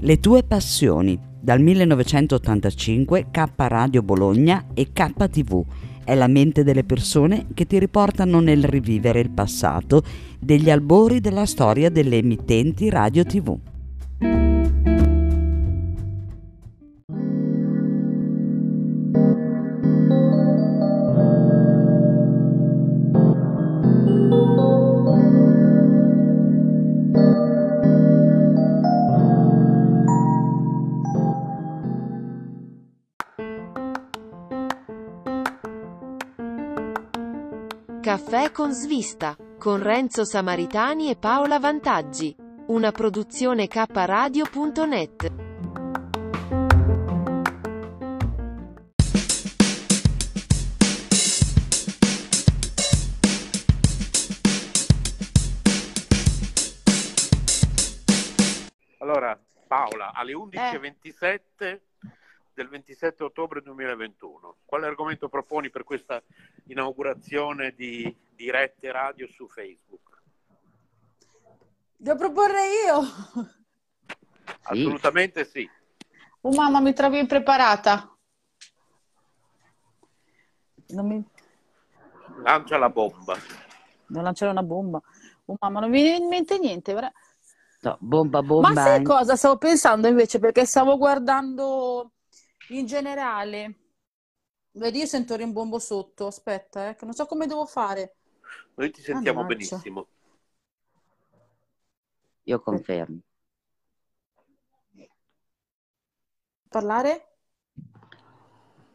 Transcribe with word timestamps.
Le 0.00 0.20
tue 0.20 0.44
passioni, 0.44 1.18
dal 1.40 1.60
1985 1.60 3.30
K 3.32 3.44
Radio 3.56 4.00
Bologna 4.04 4.66
e 4.72 4.92
KTV. 4.92 5.64
È 6.04 6.14
la 6.14 6.28
mente 6.28 6.62
delle 6.62 6.84
persone 6.84 7.46
che 7.52 7.66
ti 7.66 7.80
riportano 7.80 8.38
nel 8.38 8.62
rivivere 8.62 9.18
il 9.18 9.30
passato 9.30 10.04
degli 10.38 10.70
albori 10.70 11.18
della 11.18 11.46
storia 11.46 11.90
delle 11.90 12.18
emittenti 12.18 12.88
radio 12.90 13.24
TV. 13.24 13.58
Caffè 38.48 38.52
con 38.52 38.72
svista, 38.72 39.36
con 39.58 39.82
Renzo 39.82 40.24
Samaritani 40.24 41.10
e 41.10 41.16
Paola 41.16 41.58
Vantaggi. 41.58 42.34
Una 42.68 42.90
produzione 42.90 43.68
kradio.net. 43.68 45.32
Allora, 58.98 59.38
Paola, 59.66 60.12
alle 60.12 60.32
11.27 60.32 61.87
del 62.58 62.68
27 62.68 63.22
ottobre 63.22 63.62
2021. 63.62 64.56
Quale 64.64 64.86
argomento 64.86 65.28
proponi 65.28 65.70
per 65.70 65.84
questa 65.84 66.20
inaugurazione 66.64 67.72
di 67.76 68.12
dirette 68.34 68.90
radio 68.90 69.28
su 69.28 69.46
Facebook? 69.46 70.20
Devo 71.96 72.18
proporre 72.18 72.62
io? 72.84 73.46
Assolutamente 74.62 75.44
sì. 75.44 75.70
Oh 76.40 76.50
mamma, 76.50 76.80
mi 76.80 76.92
trovi 76.92 77.20
impreparata. 77.20 78.12
Non 80.88 81.06
mi... 81.06 81.24
Lancia 82.42 82.76
la 82.76 82.90
bomba. 82.90 83.36
Devo 84.04 84.22
lanciare 84.22 84.50
una 84.50 84.64
bomba. 84.64 85.00
Oh 85.44 85.54
mamma, 85.60 85.78
non 85.78 85.90
mi 85.90 86.02
viene 86.02 86.24
in 86.24 86.26
mente 86.26 86.58
niente. 86.58 86.92
No, 87.82 87.96
bomba, 88.00 88.42
bomba. 88.42 88.70
Ma 88.70 88.82
sai 88.82 89.04
cosa 89.04 89.36
stavo 89.36 89.58
pensando 89.58 90.08
invece? 90.08 90.40
Perché 90.40 90.66
stavo 90.66 90.96
guardando 90.96 92.14
in 92.68 92.86
generale, 92.86 93.74
vedi, 94.72 94.98
io 94.98 95.06
sento 95.06 95.34
il 95.34 95.40
rimbombo 95.40 95.78
sotto. 95.78 96.26
Aspetta, 96.26 96.90
eh, 96.90 96.94
che 96.96 97.04
non 97.04 97.14
so 97.14 97.26
come 97.26 97.46
devo 97.46 97.66
fare. 97.66 98.16
Noi 98.74 98.90
ti 98.90 99.02
sentiamo 99.02 99.40
Mannaggia. 99.42 99.76
benissimo. 99.76 100.08
Io 102.44 102.60
confermo. 102.60 103.20
Parlare? 106.68 107.28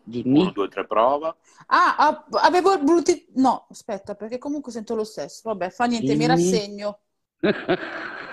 Dimmi. 0.03 0.41
Uno, 0.41 0.51
due, 0.51 0.67
tre, 0.67 0.85
prova. 0.85 1.35
Ah, 1.67 1.95
ah, 1.97 2.25
avevo 2.41 2.73
il 2.73 2.83
Bluetooth. 2.83 3.25
No, 3.35 3.67
aspetta, 3.69 4.15
perché 4.15 4.37
comunque 4.37 4.71
sento 4.71 4.95
lo 4.95 5.03
stesso. 5.03 5.41
Vabbè, 5.45 5.69
fa 5.69 5.85
niente, 5.85 6.13
mi 6.13 6.19
Dimmi. 6.19 6.27
rassegno. 6.27 6.99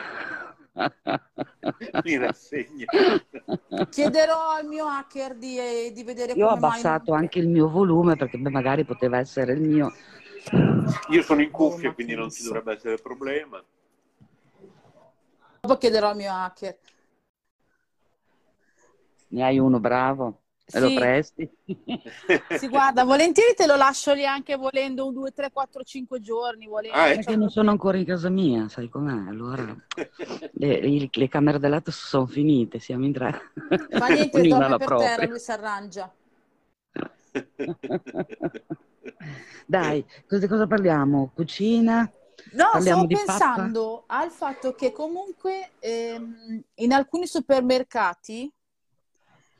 Mi 2.05 2.17
rassegno. 2.17 2.87
Chiederò 3.91 4.51
al 4.51 4.67
mio 4.67 4.87
hacker 4.87 5.35
di, 5.37 5.93
di 5.93 6.03
vedere 6.05 6.35
Io 6.35 6.47
ho 6.47 6.49
come 6.51 6.61
mai- 6.61 6.81
abbassato 6.81 7.13
anche 7.13 7.39
il 7.39 7.49
mio 7.49 7.69
volume 7.69 8.17
perché 8.17 8.39
beh, 8.39 8.51
magari 8.51 8.85
poteva 8.85 9.19
essere 9.19 9.53
il 9.53 9.61
mio. 9.61 9.93
Io 11.11 11.23
sono 11.23 11.43
in 11.43 11.51
cuffia, 11.51 11.91
Oh, 11.91 11.95
quindi 11.95 12.15
non 12.15 12.31
ci 12.31 12.43
dovrebbe 12.45 12.73
essere 12.75 12.97
problema. 12.97 13.63
Dopo 15.61 15.77
chiederò 15.77 16.11
al 16.11 16.17
mio 16.17 16.33
hacker. 16.33 16.79
Ne 19.29 19.43
hai 19.45 19.59
uno 19.59 19.79
bravo? 19.81 20.40
Me 20.73 20.81
lo 20.81 20.89
Sì. 20.89 20.93
presti? 20.93 21.51
Si 22.53 22.69
guarda, 22.69 23.05
volentieri 23.05 23.55
te 23.55 23.67
lo 23.67 23.77
lascio 23.77 24.13
lì 24.13 24.27
anche 24.27 24.57
volendo 24.57 25.07
un 25.07 25.15
2, 25.15 25.33
3, 25.33 25.51
4, 25.51 25.83
5 25.83 26.21
giorni. 26.21 26.67
Volendo. 26.67 26.97
Ah, 26.99 27.09
eh. 27.09 27.15
Perché 27.17 27.37
non 27.37 27.49
sono 27.51 27.71
ancora 27.71 27.97
in 27.97 28.05
casa 28.05 28.29
mia, 28.29 28.69
sai 28.69 28.89
com'è? 28.89 29.29
Allora 29.29 29.75
le, 30.53 31.09
le 31.11 31.29
camere 31.29 31.59
da 31.59 31.69
letto 31.69 31.91
sono 31.91 32.27
finite, 32.27 32.79
siamo 32.81 33.05
in 33.05 33.13
tre. 33.13 33.53
Fa 33.97 34.09
niente, 34.09 34.41
Ognuna 34.41 34.67
dorme 34.67 34.77
per 34.77 34.87
propria. 34.87 34.97
terra, 34.97 35.27
lui 35.27 35.39
si 35.39 35.53
arrangia. 35.53 36.13
Dai, 39.67 40.05
cosa, 40.27 40.49
cosa 40.49 40.67
parliamo? 40.67 41.31
Cucina? 41.35 42.11
No, 42.53 42.69
Parliamo 42.73 43.03
stavo 43.03 43.07
di 43.07 43.15
pappa? 43.17 43.45
pensando 43.47 44.05
al 44.07 44.31
fatto 44.31 44.75
che 44.75 44.93
comunque 44.93 45.73
ehm, 45.79 46.63
in 46.77 46.93
alcuni 46.93 47.27
supermercati, 47.27 48.51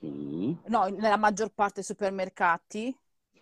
Sì. 0.01 0.57
no, 0.69 0.87
nella 0.87 1.17
maggior 1.19 1.51
parte 1.51 1.75
dei 1.77 1.85
supermercati, 1.85 2.97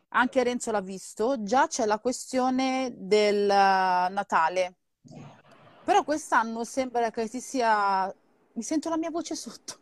anche 0.08 0.42
Renzo 0.42 0.70
l'ha 0.72 0.80
visto, 0.80 1.42
già 1.42 1.66
c'è 1.68 1.86
la 1.86 1.98
questione 2.00 2.92
del 2.96 3.48
eh, 3.48 4.08
Natale. 4.10 4.74
Però 5.84 6.02
quest'anno 6.04 6.64
sembra 6.64 7.10
che 7.10 7.28
ci 7.28 7.40
sia... 7.40 8.12
Mi 8.52 8.62
sento 8.62 8.88
la 8.88 8.96
mia 8.96 9.10
voce 9.10 9.34
sotto. 9.36 9.78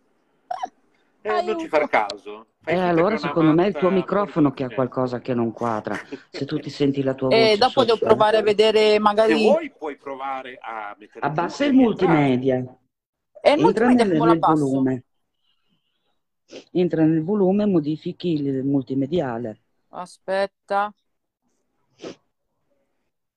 Eh, 1.22 1.42
non 1.42 1.58
ci 1.58 1.66
far 1.66 1.88
caso. 1.88 2.46
Fai 2.60 2.74
Eh, 2.74 2.78
allora 2.78 3.16
secondo 3.16 3.52
me 3.52 3.64
è 3.64 3.68
il 3.68 3.74
tuo 3.74 3.90
microfono 3.90 4.52
che 4.52 4.64
ha 4.64 4.70
qualcosa 4.70 5.18
che 5.18 5.34
non 5.34 5.50
quadra. 5.50 5.96
Se 6.30 6.44
tu 6.44 6.60
ti 6.60 6.70
senti 6.70 7.02
la 7.02 7.14
tua 7.14 7.28
voce 7.28 7.52
E 7.52 7.56
dopo 7.56 7.80
devo 7.80 7.96
sotto, 7.96 8.04
eh. 8.04 8.08
provare 8.08 8.36
a 8.36 8.42
vedere 8.42 8.92
Se 8.92 8.98
magari... 9.00 9.42
vuoi 9.42 9.70
puoi 9.70 9.96
provare 9.96 10.58
a 10.60 10.94
mettere 10.98 11.26
Abbassa 11.26 11.64
il 11.64 11.72
multimedia. 11.72 12.56
E 12.56 13.52
il 13.52 13.60
Entra 13.60 13.86
multimedia 13.86 14.04
come 14.04 14.18
lo 14.18 14.32
abbasso? 14.32 14.64
volume. 14.68 15.04
Entra 16.72 17.04
nel 17.04 17.24
volume 17.24 17.64
e 17.64 17.66
modifichi 17.66 18.34
il 18.34 18.64
multimediale. 18.64 19.60
Aspetta. 19.90 20.92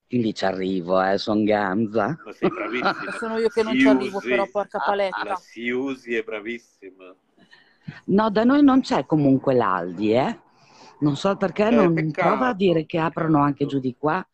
Quindi 0.08 0.34
ci 0.34 0.46
arrivo, 0.46 1.02
eh, 1.02 1.18
son 1.20 1.44
ganza. 1.44 2.18
Sei 2.32 2.50
bravissima. 2.50 3.12
Sono 3.20 3.38
io 3.38 3.48
che 3.50 3.62
non 3.62 3.78
ci 3.78 3.88
arrivo, 3.88 4.20
però, 4.20 4.48
porca 4.52 4.80
paletta. 4.80 5.24
La 5.24 5.36
Siusi 5.36 6.16
è 6.16 6.24
bravissima. 6.24 7.16
No, 8.06 8.30
da 8.30 8.44
noi 8.44 8.64
non 8.64 8.82
c'è 8.82 9.06
comunque 9.06 9.54
l'Aldi, 9.54 10.14
eh. 10.14 10.40
Non 11.00 11.16
so 11.16 11.36
perché, 11.38 11.68
Eh, 11.68 11.72
non 11.72 11.94
peccato, 11.94 12.28
prova 12.28 12.48
a 12.50 12.54
dire 12.54 12.86
che 12.86 12.98
aprono 12.98 13.40
anche 13.42 13.66
giù 13.66 13.80
di 13.80 13.96
qua. 13.98 14.28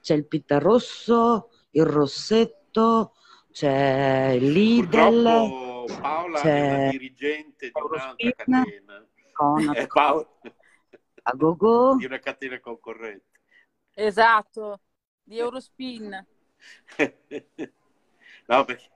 C'è 0.00 0.14
il 0.14 0.26
Pitta 0.26 0.58
Rosso, 0.58 1.48
il 1.70 1.86
Rossetto, 1.86 3.14
c'è 3.50 4.36
il 4.38 4.50
Lidl, 4.52 5.22
Purtroppo 5.22 5.71
Paola 6.00 6.38
è 6.38 6.42
c'è 6.42 6.74
una 6.74 6.90
dirigente 6.90 7.70
di 7.70 7.80
un'altra 7.80 8.14
Eurospin, 8.18 8.32
catena. 8.36 9.06
Conad, 9.32 9.76
Eh, 9.76 9.86
Paola 9.92 10.28
a 11.24 11.32
Gogo. 11.34 11.96
di 11.96 12.04
una 12.04 12.18
catena 12.18 12.58
concorrente. 12.60 13.26
Esatto, 13.94 14.80
di 15.22 15.38
Eurospin. 15.38 16.10
no, 18.46 18.64
perché 18.64 18.90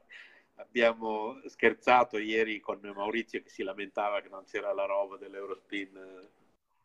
abbiamo 0.56 1.36
scherzato 1.46 2.18
ieri 2.18 2.60
con 2.60 2.80
Maurizio 2.94 3.42
che 3.42 3.48
si 3.48 3.62
lamentava 3.62 4.20
che 4.20 4.28
non 4.28 4.44
c'era 4.44 4.72
la 4.72 4.84
roba 4.86 5.16
dell'Eurospin, 5.16 6.28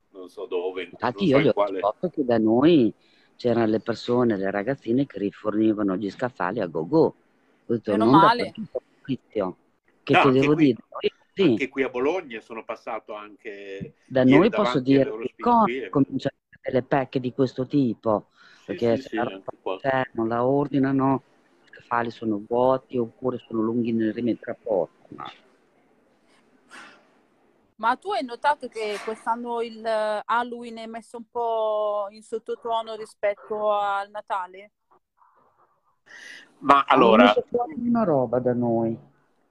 non 0.09 0.29
so 0.29 0.45
dove. 0.45 0.83
Infatti 0.83 1.16
non 1.19 1.28
io 1.28 1.38
so 1.38 1.41
gli 1.43 1.47
ho 1.47 1.53
quale- 1.53 1.72
risposto 1.73 2.09
che 2.09 2.25
da 2.25 2.38
noi 2.38 2.93
c'erano 3.35 3.66
le 3.67 3.79
persone, 3.79 4.38
le 4.38 4.51
ragazzine 4.51 5.05
che 5.07 5.17
rifornivano 5.19 5.95
gli 5.95 6.09
scaffali 6.11 6.59
a 6.59 6.67
Gogo. 6.67 7.03
Ho 7.66 7.73
detto, 7.73 7.91
Meno 7.91 8.05
non 8.05 8.19
male. 8.19 8.53
Maurizio. 9.02 9.55
Che 10.03 10.14
No, 10.14 10.20
ti 10.20 10.28
anche 10.28 10.40
devo 10.40 10.53
qui- 10.53 10.66
dire? 10.66 10.82
Sì. 11.34 11.44
Anche 11.44 11.70
qui 11.70 11.84
a 11.84 11.90
Bologna 11.90 12.42
sono 12.42 12.64
passato 12.66 13.14
anche 13.14 13.94
Da 14.06 14.24
noi 14.24 14.50
posso 14.50 14.80
dire 14.80 15.03
che 15.03 15.09
all'Eurospin 15.09 15.46
con 15.46 15.64
qui 15.64 15.78
e- 15.82 15.90
cominciano 15.90 16.36
a 16.38 16.58
avere 16.62 16.82
le 16.82 16.84
pecche 16.88 17.20
di 17.20 17.34
questo 17.34 17.66
tipo, 17.66 18.28
Sì, 18.66 18.66
perché 18.66 18.96
sì, 18.98 19.02
se 19.02 19.09
sì, 19.09 19.16
la 19.16 19.24
roba 19.24 19.78
c'è, 19.78 20.03
non 20.14 20.28
la 20.28 20.46
ordinano, 20.46 21.24
gli 21.64 21.68
scaffali 21.68 22.12
sono 22.12 22.44
vuoti 22.48 22.98
oppure 22.98 23.38
sono 23.48 23.62
lunghi 23.62 23.92
nel 23.94 24.14
rimettere 24.14 24.52
a 24.52 24.58
posto. 24.62 25.08
Ma 25.16 25.26
Ma 27.78 27.96
tu 27.98 28.12
hai 28.12 28.24
notato 28.24 28.68
che 28.70 29.00
quest'anno 29.03 29.62
il 29.62 29.84
eh, 29.84 30.22
Halloween 30.26 30.78
è 30.78 30.86
messo 30.86 31.18
un 31.18 31.26
po' 31.30 32.08
in 32.12 32.22
sottotono 32.22 32.96
rispetto 32.96 33.72
al 33.72 34.09
Natale? 34.12 34.72
Ma 36.59 36.84
allora, 36.88 37.34
una 37.78 38.03
roba 38.03 38.40
da 38.40 38.53
noi. 38.53 38.98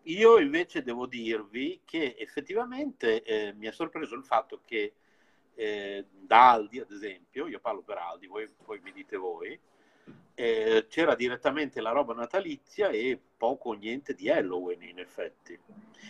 Io 0.05 0.39
invece 0.39 0.83
devo 0.83 1.07
dirvi 1.07 1.81
che 1.85 2.17
effettivamente 2.19 3.23
eh, 3.23 3.53
mi 3.55 3.67
ha 3.67 3.73
sorpreso 3.73 4.15
il 4.15 4.25
fatto 4.25 4.61
che 4.65 4.95
eh, 5.55 6.05
da 6.11 6.51
Aldi, 6.53 6.81
ad 6.81 6.91
esempio, 6.91 7.47
io 7.47 7.61
parlo 7.61 7.83
per 7.83 7.99
Aldi, 7.99 8.27
voi, 8.27 8.49
poi 8.65 8.81
mi 8.83 8.93
dite 8.93 9.17
voi, 9.17 9.59
eh, 10.35 10.87
c'era 10.89 11.15
direttamente 11.15 11.81
la 11.81 11.91
roba 11.91 12.15
natalizia 12.15 12.89
e 12.89 13.21
poco 13.37 13.71
o 13.71 13.73
niente 13.75 14.15
di 14.15 14.31
Halloween 14.31 14.83
in 14.83 14.99
effetti. 14.99 15.59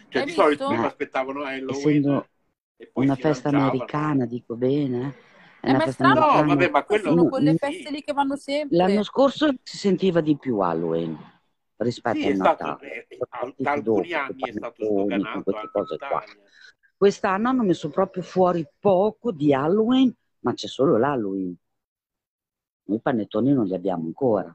Cioè 0.09 0.23
Hai 0.23 0.25
di 0.25 0.33
solito 0.33 0.51
visto? 0.51 0.67
prima 0.67 0.83
Ma 0.83 0.89
aspettavano 0.89 1.43
Halloween 1.43 1.79
essendo 1.79 2.29
e 2.77 2.87
poi 2.87 3.05
una 3.05 3.17
festa 3.17 3.51
lanciavano. 3.51 3.71
americana, 3.71 4.27
dico 4.27 4.55
bene, 4.55 5.15
è 5.61 5.69
Eh, 5.69 5.73
ma 5.73 5.79
festa 5.81 5.93
strano 5.93 6.21
No, 6.21 6.45
vabbè, 6.45 6.71
ma 6.71 6.85
quello 6.85 7.09
sono 7.09 7.29
quelle 7.29 7.55
feste 7.57 7.91
lì 7.91 8.03
che 8.03 8.13
vanno 8.13 8.37
L'anno 8.69 9.03
sempre. 9.03 9.05
scorso 9.05 9.53
si 9.63 9.77
sentiva 9.77 10.21
di 10.21 10.37
più 10.37 10.59
Halloween 10.61 11.19
rispetto 11.85 12.19
sì, 12.19 12.35
stato, 12.35 12.65
Natale, 12.65 13.07
eh, 13.07 13.19
partiti 13.29 13.63
da 13.63 13.73
alcuni 13.73 14.13
anni 14.13 14.43
è 14.43 14.53
stato 14.53 14.85
sdoganato 14.85 15.43
queste 15.43 15.71
cose 15.73 15.97
qua. 15.99 16.23
Quest'anno 16.97 17.49
hanno 17.49 17.63
messo 17.63 17.89
proprio 17.89 18.23
fuori 18.23 18.67
poco 18.79 19.33
di 19.33 19.55
Halloween, 19.55 20.15
ma 20.41 20.53
c'è 20.53 20.67
solo 20.67 20.99
l'Halloween. 20.99 21.57
Noi 22.85 22.99
i 22.99 23.01
panettoni 23.01 23.53
non 23.53 23.65
li 23.65 23.75
abbiamo 23.75 24.05
ancora. 24.05 24.55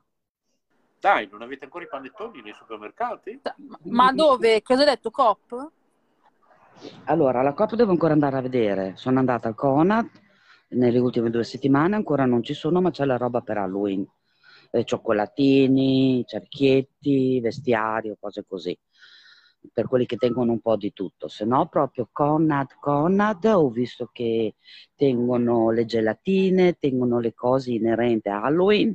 Dai, 1.00 1.28
non 1.32 1.42
avete 1.42 1.66
ancora 1.66 1.84
i 1.84 1.88
panettoni 1.88 2.42
nei 2.42 2.54
supermercati? 2.54 3.42
Ma 3.58 3.78
ma 3.84 4.12
dove? 4.12 4.62
Cosa 4.62 4.82
hai 4.82 4.88
detto? 4.88 5.12
Cop? 5.12 5.72
Allora, 7.06 7.42
la 7.42 7.54
Coop 7.54 7.76
devo 7.76 7.92
ancora 7.92 8.14
andare 8.14 8.38
a 8.38 8.42
vedere. 8.42 8.94
Sono 8.96 9.20
andata 9.20 9.48
al 9.48 9.56
Conad 9.56 10.10
nelle 10.70 11.00
ultime 11.00 11.30
due 11.30 11.44
settimane, 11.44 11.96
ancora 11.96 12.26
non 12.26 12.44
ci 12.44 12.54
sono, 12.54 12.82
ma 12.82 12.92
c'è 12.92 13.06
la 13.06 13.18
roba 13.18 13.42
per 13.42 13.58
Halloween. 13.58 14.06
Eh, 14.76 14.84
cioccolatini, 14.84 16.26
cerchietti, 16.28 17.40
vestiario, 17.40 18.18
cose 18.20 18.44
così. 18.46 18.78
Per 19.72 19.88
quelli 19.88 20.06
che 20.06 20.18
tengono 20.18 20.52
un 20.52 20.60
po' 20.60 20.76
di 20.76 20.92
tutto. 20.92 21.30
Se 21.30 21.46
no, 21.46 21.70
proprio 21.70 22.10
Conad, 22.12 22.76
Conad, 22.82 23.46
ho 23.46 23.70
visto 23.70 24.10
che 24.12 24.56
tengono 24.94 25.72
le 25.72 25.86
gelatine, 25.86 26.74
tengono 26.74 27.20
le 27.20 27.34
cose 27.34 27.72
inerenti 27.72 28.28
a 28.28 28.42
Halloween, 28.44 28.94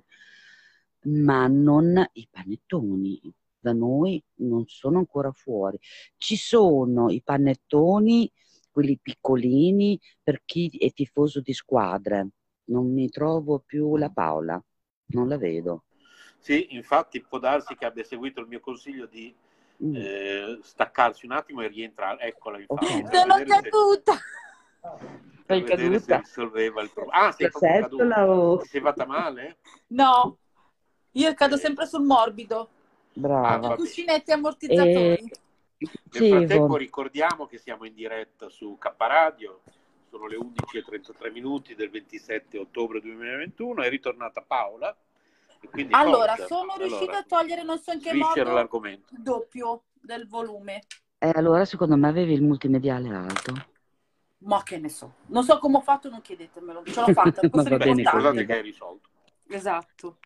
ma 1.04 1.46
non 1.46 2.06
i 2.12 2.28
panettoni. 2.30 3.18
Da 3.58 3.72
noi 3.72 4.22
non 4.40 4.66
sono 4.66 4.98
ancora 4.98 5.32
fuori. 5.32 5.78
Ci 6.18 6.36
sono 6.36 7.08
i 7.10 7.22
panettoni, 7.22 8.30
quelli 8.70 8.98
piccolini, 9.00 9.98
per 10.22 10.42
chi 10.44 10.68
è 10.78 10.92
tifoso 10.92 11.40
di 11.40 11.54
squadre. 11.54 12.28
Non 12.64 12.92
mi 12.92 13.08
trovo 13.08 13.60
più 13.60 13.96
la 13.96 14.10
Paola, 14.10 14.62
non 15.12 15.28
la 15.28 15.36
vedo. 15.36 15.84
Sì, 16.38 16.74
infatti 16.74 17.20
può 17.22 17.38
darsi 17.38 17.76
che 17.76 17.84
abbia 17.84 18.04
seguito 18.04 18.40
il 18.40 18.46
mio 18.46 18.60
consiglio 18.60 19.06
di 19.06 19.34
Mm. 19.82 19.94
eh, 19.96 20.58
staccarsi 20.62 21.24
un 21.24 21.32
attimo 21.32 21.62
e 21.62 21.68
rientrare. 21.68 22.20
Eccola, 22.24 22.58
infatti, 22.60 22.84
Ok. 23.00 23.02
per 23.08 23.14
Sono 23.18 23.34
se, 23.34 23.44
caduta. 23.44 24.18
per 25.46 25.56
Sei 25.56 25.66
se 25.66 25.74
caduta? 25.74 26.16
risolveva 26.18 26.82
il 26.82 26.90
problema. 26.92 27.18
Ah, 27.26 27.32
sei 27.32 27.48
proprio 27.50 27.80
caduta. 27.80 28.30
o... 28.30 28.58
Ti 28.58 28.68
sei 28.68 28.80
fatta 28.82 29.06
male? 29.06 29.56
No, 29.86 30.36
io 31.12 31.32
cado 31.32 31.54
Eh, 31.54 31.58
sempre 31.58 31.86
sul 31.86 32.02
morbido. 32.04 32.60
ah, 32.60 32.68
Brava. 33.14 33.56
vabbè. 33.58 33.76
Cuscinetti 33.76 34.30
E 34.30 34.34
ammortizzatori. 34.34 35.30
Nel 35.78 36.28
frattempo 36.28 36.76
ricordiamo 36.76 37.46
che 37.46 37.56
siamo 37.56 37.86
in 37.86 37.94
diretta 37.94 38.50
su 38.50 38.76
K 38.78 38.92
Radio, 38.98 39.62
sono 40.10 40.26
le 40.26 40.36
11.33 40.36 41.30
minuti 41.32 41.74
del 41.74 41.90
27 41.90 42.58
ottobre 42.58 43.00
2021, 43.00 43.82
è 43.82 43.88
ritornata 43.88 44.42
Paola 44.42 44.94
e 45.60 45.68
quindi 45.68 45.92
Allora, 45.94 46.34
forza. 46.36 46.46
sono 46.46 46.76
riuscita 46.76 47.02
Allora, 47.02 47.18
a 47.18 47.24
togliere 47.24 47.62
non 47.62 47.78
so 47.78 47.92
in 47.92 48.00
che 48.00 48.12
modo 48.12 48.52
l'argomento. 48.52 49.14
il 49.14 49.22
doppio 49.22 49.84
del 50.00 50.26
volume. 50.26 50.80
eh, 51.18 51.30
allora 51.34 51.64
secondo 51.64 51.96
me 51.96 52.08
avevi 52.08 52.32
il 52.32 52.42
multimediale 52.42 53.08
alto. 53.14 53.52
Ma 54.42 54.62
che 54.62 54.78
ne 54.78 54.88
so. 54.88 55.16
Non 55.26 55.44
so 55.44 55.58
come 55.58 55.76
ho 55.76 55.80
fatto, 55.82 56.08
non 56.08 56.20
chiedetemelo. 56.22 56.82
Ce 56.84 57.00
l'ho 57.00 57.08
fatta, 57.08 57.42
posso 57.48 57.68
va 57.68 57.76
bene 57.76 57.94
L'importante 57.94 58.40
riportarvi. 58.40 58.42
è 58.42 58.46
che 58.46 58.52
hai 58.54 58.62
risolto. 58.62 59.08
Esatto. 59.48 60.18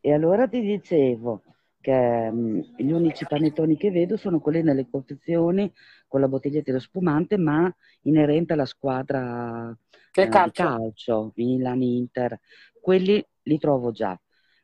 E 0.00 0.12
allora 0.12 0.46
ti 0.48 0.60
dicevo 0.60 1.42
che 1.88 2.30
mm, 2.30 2.60
gli 2.76 2.90
unici 2.90 3.24
panettoni 3.26 3.78
che 3.78 3.90
vedo 3.90 4.18
sono 4.18 4.40
quelli 4.40 4.62
nelle 4.62 4.90
confezioni 4.90 5.72
con 6.06 6.20
la 6.20 6.28
bottiglietta 6.28 6.64
dello 6.70 6.80
spumante, 6.80 7.38
ma 7.38 7.74
inerente 8.02 8.52
alla 8.52 8.66
squadra 8.66 9.74
Che 10.10 10.20
eh, 10.20 10.24
di 10.26 10.30
calcio. 10.30 10.62
calcio, 10.64 11.32
Milan, 11.36 11.80
Inter. 11.80 12.38
Quelli 12.78 13.26
li 13.44 13.58
trovo 13.58 13.90
già. 13.90 14.20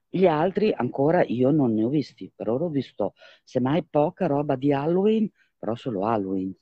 Gli 0.07 0.27
altri 0.27 0.71
ancora 0.77 1.25
io 1.25 1.51
non 1.51 1.73
ne 1.73 1.85
ho 1.85 1.89
visti, 1.89 2.31
per 2.35 2.51
ora 2.51 2.65
ho 2.65 2.69
visto 2.69 3.15
semmai 3.43 3.87
poca 3.89 4.27
roba 4.27 4.55
di 4.55 4.71
Halloween, 4.71 5.27
però 5.59 5.75
solo 5.75 6.05
Halloween. 6.05 6.55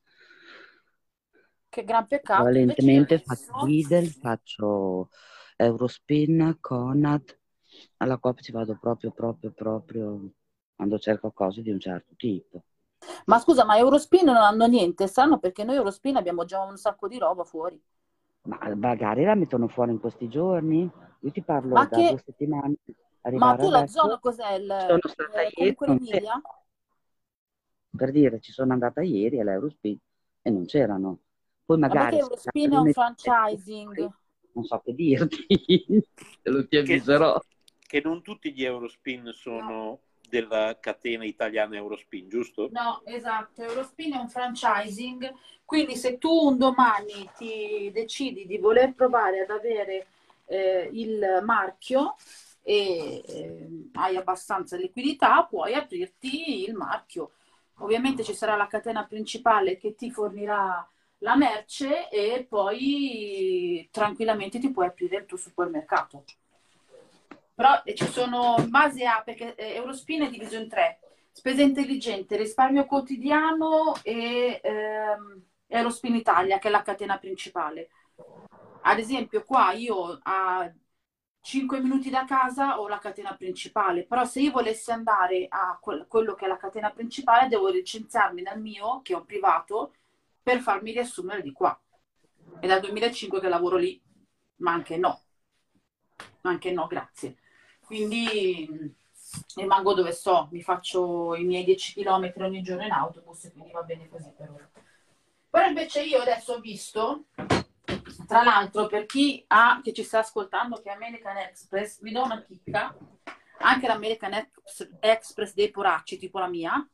Che 1.68 1.84
gran 1.84 2.06
peccato. 2.06 2.46
Adesso... 2.46 3.18
faccio 3.24 3.66
Lidl, 3.66 4.06
faccio 4.06 5.08
Eurospin, 5.56 6.58
Conad, 6.60 7.36
alla 7.96 8.18
Coop 8.18 8.40
ci 8.40 8.52
vado 8.52 8.78
proprio, 8.80 9.10
proprio, 9.10 9.50
proprio 9.50 10.32
quando 10.82 10.98
cerco 10.98 11.30
cose 11.30 11.62
di 11.62 11.70
un 11.70 11.78
certo 11.78 12.14
tipo. 12.16 12.64
Ma 13.26 13.38
scusa, 13.38 13.64
ma 13.64 13.76
Eurospin 13.78 14.24
non 14.24 14.36
hanno 14.36 14.66
niente, 14.66 15.06
sanno 15.06 15.38
perché 15.38 15.62
noi 15.64 15.76
Eurospin 15.76 16.16
abbiamo 16.16 16.44
già 16.44 16.60
un 16.62 16.76
sacco 16.76 17.06
di 17.08 17.18
roba 17.18 17.44
fuori. 17.44 17.80
Ma 18.44 18.74
magari 18.74 19.24
la 19.24 19.34
mettono 19.34 19.68
fuori 19.68 19.92
in 19.92 20.00
questi 20.00 20.28
giorni? 20.28 20.90
Io 21.20 21.30
ti 21.30 21.42
parlo 21.42 21.74
Ma 21.74 21.86
da 21.88 21.96
che... 21.96 22.08
due 22.08 22.18
settimane, 22.24 22.74
Ma 23.34 23.54
tu 23.54 23.70
la 23.70 23.78
adesso, 23.78 23.86
zona 23.86 24.18
cos'è? 24.18 24.52
Il... 24.54 24.68
sono 24.68 24.98
stata 25.06 25.40
eh, 25.42 25.50
ieri, 25.56 25.76
l'Emilia? 25.78 26.42
Per 27.96 28.10
dire, 28.10 28.40
ci 28.40 28.50
sono 28.52 28.72
andata 28.72 29.02
ieri 29.02 29.40
all'Eurospin 29.40 29.96
e 30.42 30.50
non 30.50 30.64
c'erano. 30.64 31.18
Poi 31.64 31.78
Ma 31.86 31.94
perché 31.94 32.04
magari 32.04 32.16
se 32.18 32.22
Eurospin 32.22 32.72
è 32.72 32.76
un 32.76 32.90
franchising? 32.90 34.10
non 34.54 34.64
so 34.64 34.80
che 34.84 34.94
dirti, 34.94 35.46
te 36.42 36.50
lo 36.50 36.66
ti 36.66 36.76
Che, 36.82 36.82
avviserò. 36.82 37.40
che 37.86 38.00
non 38.04 38.22
tutti 38.22 38.52
gli 38.52 38.64
Eurospin 38.64 39.30
No. 39.44 40.00
Della 40.32 40.78
catena 40.80 41.26
italiana 41.26 41.76
Eurospin, 41.76 42.26
giusto? 42.26 42.70
No, 42.72 43.02
esatto, 43.04 43.62
Eurospin 43.62 44.14
è 44.14 44.16
un 44.16 44.30
franchising, 44.30 45.30
quindi 45.66 45.94
se 45.94 46.16
tu 46.16 46.30
un 46.30 46.56
domani 46.56 47.30
ti 47.36 47.90
decidi 47.92 48.46
di 48.46 48.56
voler 48.56 48.94
provare 48.94 49.40
ad 49.40 49.50
avere 49.50 50.06
eh, 50.46 50.88
il 50.90 51.42
marchio 51.44 52.14
e 52.62 53.22
eh, 53.26 53.68
hai 53.92 54.16
abbastanza 54.16 54.78
liquidità, 54.78 55.44
puoi 55.44 55.74
aprirti 55.74 56.66
il 56.66 56.74
marchio. 56.74 57.32
Ovviamente 57.80 58.22
ci 58.22 58.32
sarà 58.32 58.56
la 58.56 58.68
catena 58.68 59.04
principale 59.04 59.76
che 59.76 59.94
ti 59.94 60.10
fornirà 60.10 60.88
la 61.18 61.36
merce 61.36 62.08
e 62.08 62.46
poi 62.48 63.86
tranquillamente 63.90 64.58
ti 64.58 64.70
puoi 64.70 64.86
aprire 64.86 65.18
il 65.18 65.26
tuo 65.26 65.36
supermercato. 65.36 66.24
Però 67.54 67.82
eh, 67.84 67.94
ci 67.94 68.06
sono 68.06 68.56
in 68.58 68.70
base 68.70 69.04
a, 69.06 69.22
perché 69.22 69.54
eh, 69.54 69.74
Eurospin 69.74 70.22
è 70.22 70.30
diviso 70.30 70.56
in 70.56 70.68
tre, 70.68 71.00
spesa 71.30 71.62
intelligente, 71.62 72.36
risparmio 72.36 72.86
quotidiano 72.86 73.94
e 74.02 74.60
ehm, 74.62 75.42
Eurospin 75.66 76.14
Italia, 76.16 76.58
che 76.58 76.68
è 76.68 76.70
la 76.70 76.82
catena 76.82 77.18
principale. 77.18 77.88
Ad 78.84 78.98
esempio, 78.98 79.44
qua 79.44 79.72
io 79.72 80.18
a 80.22 80.70
5 81.40 81.80
minuti 81.80 82.10
da 82.10 82.24
casa 82.24 82.80
ho 82.80 82.88
la 82.88 82.98
catena 82.98 83.34
principale, 83.36 84.04
però 84.04 84.24
se 84.24 84.40
io 84.40 84.50
volessi 84.52 84.90
andare 84.90 85.46
a 85.48 85.78
quel- 85.80 86.06
quello 86.08 86.34
che 86.34 86.44
è 86.46 86.48
la 86.48 86.56
catena 86.56 86.90
principale, 86.90 87.48
devo 87.48 87.68
licenziarmi 87.68 88.42
dal 88.42 88.60
mio, 88.60 89.00
che 89.02 89.14
un 89.14 89.24
privato, 89.24 89.94
per 90.42 90.60
farmi 90.60 90.92
riassumere 90.92 91.42
di 91.42 91.52
qua. 91.52 91.78
È 92.60 92.66
dal 92.66 92.80
2005 92.80 93.40
che 93.40 93.48
lavoro 93.48 93.76
lì, 93.76 94.00
ma 94.56 94.72
anche 94.72 94.96
no, 94.96 95.22
ma 96.42 96.50
anche 96.50 96.72
no, 96.72 96.86
grazie. 96.86 97.36
Quindi 97.92 98.66
mh, 98.70 98.94
rimango 99.56 99.92
dove 99.92 100.12
sto, 100.12 100.48
mi 100.50 100.62
faccio 100.62 101.34
i 101.34 101.44
miei 101.44 101.62
10 101.62 101.92
km 101.92 102.32
ogni 102.36 102.62
giorno 102.62 102.84
in 102.84 102.90
autobus, 102.90 103.50
quindi 103.52 103.70
va 103.70 103.82
bene 103.82 104.08
così 104.08 104.32
per 104.34 104.48
ora. 104.48 104.70
Però 105.50 105.66
invece 105.66 106.02
io 106.02 106.22
adesso 106.22 106.54
ho 106.54 106.60
visto, 106.60 107.26
tra 108.26 108.42
l'altro 108.42 108.86
per 108.86 109.04
chi 109.04 109.44
ha, 109.48 109.78
che 109.84 109.92
ci 109.92 110.04
sta 110.04 110.20
ascoltando, 110.20 110.80
che 110.80 110.88
è 110.88 110.94
American 110.94 111.36
Express, 111.36 112.00
vi 112.00 112.12
do 112.12 112.24
una 112.24 112.42
chicca, 112.42 112.96
anche 113.58 113.86
l'American 113.86 114.32
Ex- 114.32 114.88
Express 114.98 115.52
dei 115.52 115.70
poracci, 115.70 116.16
tipo 116.16 116.38
la 116.38 116.48
mia, 116.48 116.88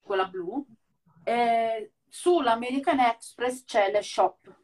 quella 0.00 0.28
blu, 0.28 0.64
eh, 1.24 1.90
sull'American 2.08 3.00
Express 3.00 3.64
c'è 3.64 3.90
le 3.90 4.00
shop. 4.00 4.54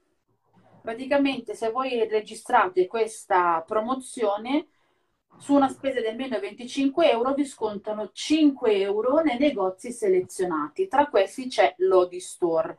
Praticamente 0.80 1.56
se 1.56 1.70
voi 1.70 2.06
registrate 2.06 2.86
questa 2.86 3.64
promozione, 3.66 4.68
su 5.38 5.54
una 5.54 5.68
spesa 5.68 6.00
di 6.00 6.06
almeno 6.06 6.38
25 6.38 7.10
euro 7.10 7.34
vi 7.34 7.44
scontano 7.44 8.10
5 8.12 8.76
euro 8.80 9.20
nei 9.20 9.38
negozi 9.38 9.92
selezionati. 9.92 10.88
Tra 10.88 11.08
questi 11.08 11.48
c'è 11.48 11.74
Lodi 11.78 12.20
Store, 12.20 12.76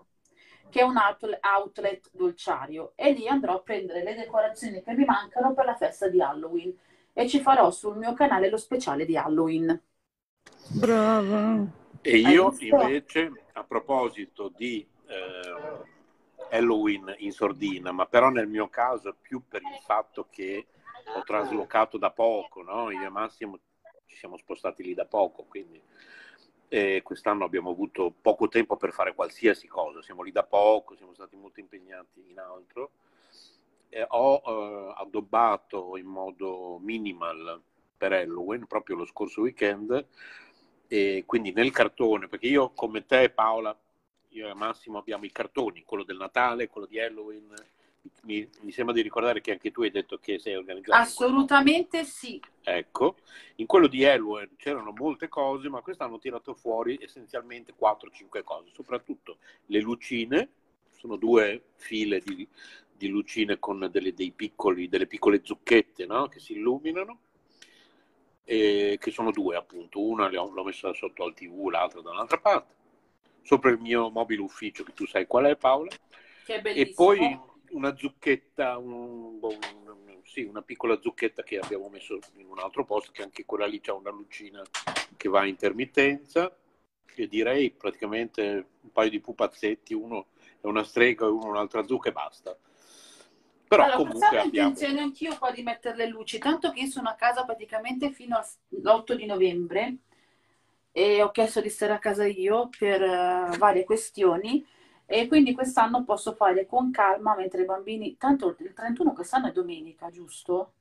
che 0.69 0.79
è 0.79 0.83
un 0.83 0.95
outlet, 0.97 2.09
dolciario, 2.13 2.93
e 2.95 3.11
lì 3.11 3.27
andrò 3.27 3.55
a 3.55 3.61
prendere 3.61 4.03
le 4.03 4.15
decorazioni 4.15 4.81
che 4.81 4.93
mi 4.93 5.05
mancano 5.05 5.53
per 5.53 5.65
la 5.65 5.75
festa 5.75 6.07
di 6.07 6.21
Halloween 6.21 6.73
e 7.13 7.27
ci 7.27 7.39
farò 7.39 7.69
sul 7.69 7.97
mio 7.97 8.13
canale 8.13 8.49
lo 8.49 8.57
speciale 8.57 9.05
di 9.05 9.17
Halloween. 9.17 9.81
Brava. 10.69 11.81
E 12.01 12.17
io 12.17 12.53
invece, 12.59 13.31
a 13.53 13.63
proposito 13.63 14.51
di 14.55 14.85
eh, 15.07 16.55
Halloween 16.55 17.13
in 17.19 17.31
sordina, 17.31 17.91
ma 17.91 18.05
però 18.05 18.29
nel 18.29 18.47
mio 18.47 18.67
caso 18.67 19.15
più 19.19 19.41
per 19.47 19.61
il 19.61 19.79
fatto 19.83 20.27
che 20.29 20.67
ho 21.15 21.23
traslocato 21.23 21.97
da 21.97 22.11
poco, 22.11 22.61
no? 22.61 22.91
Io 22.91 23.05
e 23.05 23.09
Massimo 23.09 23.59
ci 24.05 24.15
siamo 24.17 24.37
spostati 24.37 24.83
lì 24.83 24.93
da 24.93 25.05
poco, 25.05 25.43
quindi 25.43 25.81
eh, 26.69 27.01
quest'anno 27.03 27.45
abbiamo 27.45 27.69
avuto 27.69 28.13
poco 28.21 28.47
tempo 28.47 28.77
per 28.77 28.93
fare 28.93 29.13
qualsiasi 29.13 29.67
cosa, 29.67 30.01
siamo 30.01 30.23
lì 30.23 30.31
da 30.31 30.43
poco, 30.43 30.95
siamo 30.95 31.13
stati 31.13 31.35
molto 31.35 31.59
impegnati 31.59 32.25
in 32.29 32.39
altro. 32.39 32.91
Eh, 33.89 34.05
ho 34.07 34.41
eh, 34.43 34.93
addobbato 34.97 35.97
in 35.97 36.07
modo 36.07 36.79
minimal 36.81 37.61
per 37.95 38.13
Halloween 38.13 38.65
proprio 38.65 38.95
lo 38.95 39.05
scorso 39.05 39.41
weekend 39.41 40.07
e 40.87 41.23
quindi 41.25 41.51
nel 41.51 41.71
cartone, 41.71 42.27
perché 42.27 42.47
io 42.47 42.71
come 42.71 43.05
te 43.05 43.29
Paola, 43.29 43.77
io 44.29 44.49
e 44.49 44.53
Massimo 44.53 44.97
abbiamo 44.97 45.25
i 45.25 45.31
cartoni, 45.31 45.83
quello 45.83 46.03
del 46.03 46.17
Natale, 46.17 46.67
quello 46.67 46.87
di 46.87 46.99
Halloween, 46.99 47.53
mi, 48.23 48.47
mi, 48.61 48.71
sembra 48.71 48.93
di 48.93 49.01
ricordare 49.01 49.41
che 49.41 49.51
anche 49.51 49.71
tu 49.71 49.81
hai 49.81 49.91
detto 49.91 50.17
che 50.17 50.39
sei 50.39 50.55
organizzato. 50.55 51.01
Assolutamente 51.01 52.03
sì. 52.03 52.41
Ecco, 52.61 53.17
in 53.55 53.65
quello 53.65 53.87
di 53.87 54.03
Elwell 54.03 54.49
c'erano 54.57 54.93
molte 54.95 55.27
cose, 55.27 55.69
ma 55.69 55.81
quest'anno 55.81 56.15
ho 56.15 56.19
tirato 56.19 56.53
fuori 56.53 56.97
essenzialmente 57.01 57.73
4-5 57.79 58.43
cose, 58.43 58.69
soprattutto 58.73 59.37
le 59.67 59.79
lucine, 59.79 60.49
sono 60.91 61.15
due 61.15 61.63
file 61.75 62.19
di, 62.19 62.47
di 62.95 63.07
lucine 63.07 63.59
con 63.59 63.89
delle, 63.91 64.13
piccoli, 64.13 64.87
delle 64.87 65.07
piccole 65.07 65.41
zucchette 65.43 66.05
no? 66.05 66.27
che 66.27 66.39
si 66.39 66.53
illuminano, 66.53 67.19
e 68.45 68.97
che 68.99 69.11
sono 69.11 69.31
due 69.31 69.55
appunto, 69.55 70.01
una 70.01 70.29
l'ho 70.29 70.63
messa 70.63 70.93
sotto 70.93 71.23
al 71.23 71.33
tv, 71.33 71.69
l'altra 71.69 72.01
da 72.01 72.11
un'altra 72.11 72.39
parte, 72.39 72.73
sopra 73.41 73.69
il 73.69 73.79
mio 73.79 74.09
mobile 74.09 74.41
ufficio, 74.41 74.83
che 74.83 74.93
tu 74.93 75.05
sai 75.05 75.27
qual 75.27 75.45
è 75.45 75.55
Paola. 75.55 75.91
Che 76.45 76.61
bellissimo. 76.61 76.89
E 76.89 76.93
poi 76.93 77.39
una 77.73 77.95
zucchetta, 77.95 78.77
un, 78.77 79.39
un, 79.41 80.19
sì, 80.23 80.43
una 80.43 80.61
piccola 80.61 80.99
zucchetta 80.99 81.43
che 81.43 81.59
abbiamo 81.59 81.89
messo 81.89 82.19
in 82.35 82.47
un 82.49 82.59
altro 82.59 82.85
posto, 82.85 83.11
che 83.11 83.23
anche 83.23 83.45
quella 83.45 83.65
lì 83.65 83.79
c'è 83.79 83.91
una 83.91 84.11
lucina 84.11 84.61
che 85.17 85.29
va 85.29 85.41
a 85.41 85.45
intermittenza, 85.45 86.55
e 87.15 87.27
direi 87.27 87.71
praticamente 87.71 88.67
un 88.81 88.91
paio 88.91 89.09
di 89.09 89.19
pupazzetti, 89.19 89.93
uno 89.93 90.27
è 90.61 90.65
una 90.65 90.83
strega 90.83 91.25
e 91.25 91.29
uno 91.29 91.49
un'altra 91.49 91.85
zucca 91.85 92.09
e 92.09 92.13
basta. 92.13 92.57
Però 93.67 93.83
allora, 93.83 93.97
comunque 93.97 94.27
abbiamo... 94.39 94.69
intenzione 94.69 95.01
anch'io 95.01 95.37
qua 95.37 95.51
di 95.51 95.63
mettere 95.63 95.97
le 95.97 96.07
luci, 96.07 96.37
tanto 96.37 96.71
che 96.71 96.81
io 96.81 96.87
sono 96.87 97.09
a 97.09 97.15
casa 97.15 97.43
praticamente 97.43 98.11
fino 98.11 98.37
all'8 98.37 99.13
di 99.13 99.25
novembre 99.25 99.97
e 100.91 101.23
ho 101.23 101.31
chiesto 101.31 101.59
di 101.59 101.69
stare 101.69 101.93
a 101.93 101.99
casa 101.99 102.25
io 102.25 102.69
per 102.77 103.01
uh, 103.01 103.57
varie 103.57 103.83
questioni 103.83 104.63
e 105.13 105.27
quindi 105.27 105.53
quest'anno 105.53 106.03
posso 106.03 106.33
fare 106.33 106.65
con 106.65 106.89
calma 106.89 107.35
mentre 107.35 107.61
i 107.61 107.65
bambini, 107.65 108.17
tanto 108.17 108.55
il 108.57 108.73
31 108.73 109.13
quest'anno 109.13 109.47
è 109.47 109.51
domenica, 109.51 110.09
giusto? 110.09 110.73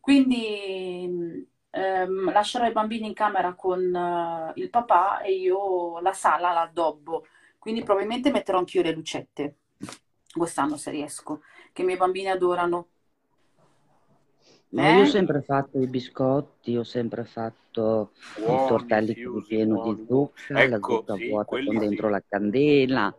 Quindi 0.00 1.48
ehm, 1.70 2.30
lascerò 2.30 2.66
i 2.66 2.72
bambini 2.72 3.06
in 3.06 3.14
camera 3.14 3.54
con 3.54 3.80
uh, 3.80 4.52
il 4.60 4.68
papà 4.68 5.22
e 5.22 5.32
io 5.32 5.98
la 6.00 6.12
sala 6.12 6.52
la 6.52 6.62
addobbo, 6.62 7.26
quindi 7.58 7.82
probabilmente 7.82 8.30
metterò 8.30 8.58
anch'io 8.58 8.82
le 8.82 8.92
lucette 8.92 9.56
quest'anno 10.30 10.76
se 10.76 10.90
riesco, 10.90 11.40
che 11.72 11.80
i 11.82 11.84
miei 11.86 11.96
bambini 11.96 12.28
adorano. 12.28 12.88
Ma 14.70 14.88
eh? 14.88 14.96
io 14.96 15.02
ho 15.02 15.06
sempre 15.06 15.40
fatto 15.40 15.80
i 15.80 15.86
biscotti, 15.86 16.76
ho 16.76 16.84
sempre 16.84 17.24
fatto 17.24 18.12
buoni, 18.36 18.64
i 18.64 18.68
tortelli 18.68 19.14
pieni 19.46 19.80
di 19.82 20.04
zucca, 20.06 20.62
ecco, 20.62 20.70
la 20.70 20.78
zucca 20.78 21.14
sì, 21.14 21.28
vuota 21.28 21.64
con 21.64 21.78
dentro 21.78 22.06
sì. 22.06 22.12
la 22.12 22.22
candela. 22.28 23.14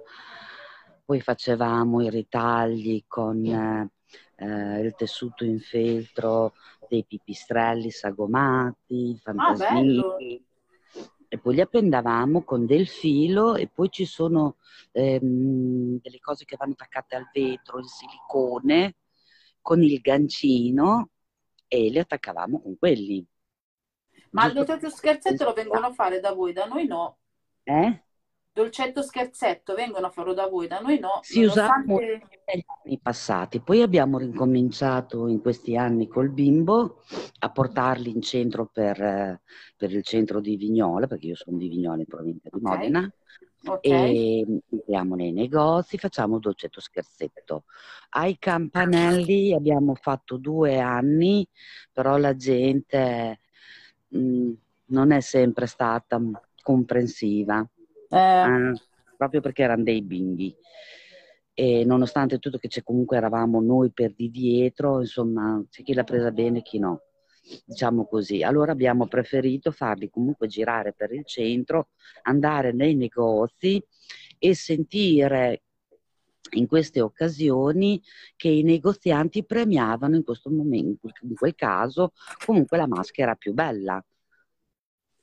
Poi 1.06 1.22
facevamo 1.22 2.02
i 2.02 2.10
ritagli 2.12 3.04
con 3.08 3.44
eh, 3.46 4.80
il 4.82 4.94
tessuto 4.96 5.44
in 5.44 5.60
feltro 5.60 6.54
dei 6.88 7.04
pipistrelli 7.04 7.90
sagomati, 7.90 9.20
ah, 9.24 9.34
fantasmini. 9.34 10.00
Ah, 10.00 10.48
e 11.32 11.38
poi 11.38 11.54
li 11.54 11.62
appendavamo 11.62 12.44
con 12.44 12.66
del 12.66 12.88
filo 12.88 13.56
e 13.56 13.68
poi 13.68 13.90
ci 13.92 14.06
sono 14.06 14.56
ehm, 14.92 16.00
delle 16.02 16.20
cose 16.20 16.44
che 16.44 16.56
vanno 16.58 16.72
attaccate 16.72 17.16
al 17.16 17.30
vetro 17.32 17.78
in 17.78 17.86
silicone 17.86 18.96
con 19.62 19.84
il 19.84 20.00
gancino 20.00 21.10
e 21.70 21.90
li 21.90 22.00
attaccavamo 22.00 22.62
con 22.62 22.78
quelli. 22.78 23.26
Ma 24.32 24.48
il 24.48 24.54
dolcetto 24.54 24.90
scherzetto 24.90 25.46
lo 25.46 25.54
vengono 25.54 25.88
a 25.88 25.94
fare 25.94 26.20
da 26.20 26.34
voi, 26.34 26.52
da 26.52 26.66
noi 26.66 26.86
no. 26.86 27.20
Eh? 27.64 28.04
Dolcetto 28.52 29.02
scherzetto 29.02 29.74
vengono 29.74 30.08
a 30.08 30.10
farlo 30.10 30.34
da 30.34 30.48
voi, 30.48 30.68
da 30.68 30.80
noi 30.80 31.00
no. 31.00 31.20
Si 31.22 31.40
nonostante... 31.40 31.94
usava 31.94 32.28
negli 32.46 32.66
anni 32.84 33.00
passati, 33.00 33.62
poi 33.62 33.82
abbiamo 33.82 34.18
ricominciato 34.18 35.28
in 35.28 35.40
questi 35.40 35.78
anni 35.78 36.08
col 36.08 36.30
bimbo 36.30 37.04
a 37.40 37.52
portarli 37.52 38.10
in 38.10 38.22
centro 38.22 38.66
per, 38.66 39.42
per 39.78 39.94
il 39.94 40.04
centro 40.04 40.42
di 40.42 40.58
Vignola, 40.58 41.08
perché 41.08 41.28
io 41.28 41.36
sono 41.36 41.58
di 41.58 41.70
Vignola 41.70 42.00
in 42.00 42.08
provincia 42.08 42.50
di 42.52 42.58
okay. 42.58 42.78
Modena. 42.78 43.14
Okay. 43.66 44.42
E 44.42 44.62
entriamo 44.70 45.16
nei 45.16 45.32
negozi, 45.32 45.98
facciamo 45.98 46.40
dolcetto 46.40 46.80
scherzetto. 46.80 47.66
Ai 48.12 48.38
campanelli 48.40 49.54
abbiamo 49.54 49.96
fatto 49.96 50.38
due 50.38 50.80
anni, 50.80 51.48
però 51.92 52.18
la 52.18 52.36
gente 52.36 53.40
mh, 54.08 54.20
mm, 54.20 54.52
non 54.88 55.12
è 55.12 55.20
sempre 55.20 55.66
stata 55.66 56.20
comprensiva, 56.62 57.68
eh. 58.10 58.18
eh, 58.18 58.74
proprio 59.18 59.42
perché 59.42 59.64
erano 59.64 59.84
dei 59.84 60.02
bimbi. 60.02 60.56
E 61.54 61.84
nonostante 61.84 62.40
tutto 62.40 62.58
che 62.58 62.70
c'è 62.70 62.84
comunque 62.84 63.18
eravamo 63.18 63.60
noi 63.60 63.92
per 63.92 64.14
di 64.14 64.32
dietro, 64.32 65.02
insomma, 65.02 65.62
c'è 65.70 65.84
chi 65.84 65.94
l'ha 65.94 66.06
presa 66.06 66.32
bene 66.32 66.60
e 66.60 66.62
chi 66.62 66.80
no 66.80 67.02
diciamo 67.66 68.06
così. 68.06 68.44
Allora 68.44 68.72
abbiamo 68.72 69.08
preferito 69.08 69.72
farli 69.72 70.10
comunque 70.10 70.48
girare 70.48 70.94
per 70.94 71.12
il 71.12 71.26
centro, 71.26 71.90
andare 72.24 72.72
nei 72.72 72.96
negozi 72.96 73.84
e 74.38 74.56
sentire 74.56 75.64
in 76.52 76.68
queste 76.68 77.02
occasioni 77.02 78.02
che 78.36 78.50
i 78.50 78.64
negozianti 78.64 79.46
premiavano 79.46 80.16
in 80.16 80.24
questo 80.24 80.50
momento, 80.50 81.10
in 81.22 81.36
quel 81.36 81.56
caso, 81.56 82.14
comunque 82.46 82.78
la 82.78 82.88
maschera 82.88 83.36
più 83.36 83.54
bella 83.54 84.04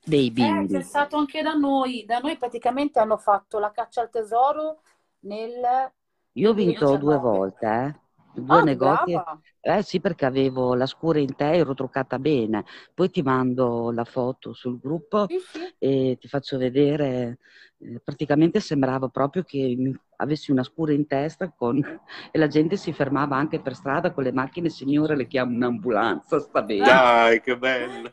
dei 0.05 0.31
bimbi. 0.31 0.75
Eh, 0.75 0.79
c'è 0.79 0.85
stato 0.85 1.17
anche 1.17 1.43
da 1.43 1.55
noi, 1.55 2.05
da 2.05 2.19
noi 2.19 2.37
praticamente 2.37 3.01
hanno 3.01 3.17
fatto 3.17 3.59
la 3.59 3.73
caccia 3.73 4.03
al 4.03 4.11
tesoro 4.11 4.83
nel... 5.21 5.93
Io 6.33 6.51
ho 6.51 6.55
vinto 6.55 6.97
due 6.97 7.17
volte, 7.17 7.67
eh 7.67 8.06
due 8.43 8.59
ah, 8.59 8.63
negozi. 8.63 9.13
Brava. 9.13 9.41
Eh 9.61 9.83
sì, 9.83 10.01
perché 10.01 10.25
avevo 10.27 10.75
la 10.75 10.87
scura 10.87 11.19
in 11.19 11.35
te, 11.35 11.53
ero 11.55 11.75
truccata 11.75 12.19
bene. 12.19 12.65
Poi 12.95 13.11
ti 13.11 13.23
mando 13.23 13.91
la 13.91 14.05
foto 14.05 14.53
sul 14.53 14.79
gruppo 14.79 15.27
sì, 15.29 15.39
sì. 15.39 15.75
e 15.79 16.17
ti 16.21 16.29
faccio 16.29 16.57
vedere. 16.57 17.39
Eh, 17.79 18.01
praticamente 18.03 18.61
sembrava 18.61 19.09
proprio 19.09 19.43
che 19.43 19.77
avessi 20.17 20.51
una 20.51 20.63
scura 20.63 20.93
in 20.93 21.07
testa 21.07 21.51
con... 21.51 21.79
e 22.31 22.39
la 22.39 22.47
gente 22.47 22.77
si 22.77 22.93
fermava 22.93 23.37
anche 23.37 23.61
per 23.61 23.75
strada 23.75 24.13
con 24.13 24.23
le 24.23 24.33
macchine, 24.33 24.69
signore, 24.69 25.17
le 25.17 25.27
chiamo 25.27 25.55
un'ambulanza, 25.55 26.39
sta 26.39 26.63
bene. 26.63 26.85
Dai, 26.85 27.41
che 27.41 27.59
bello! 27.59 28.11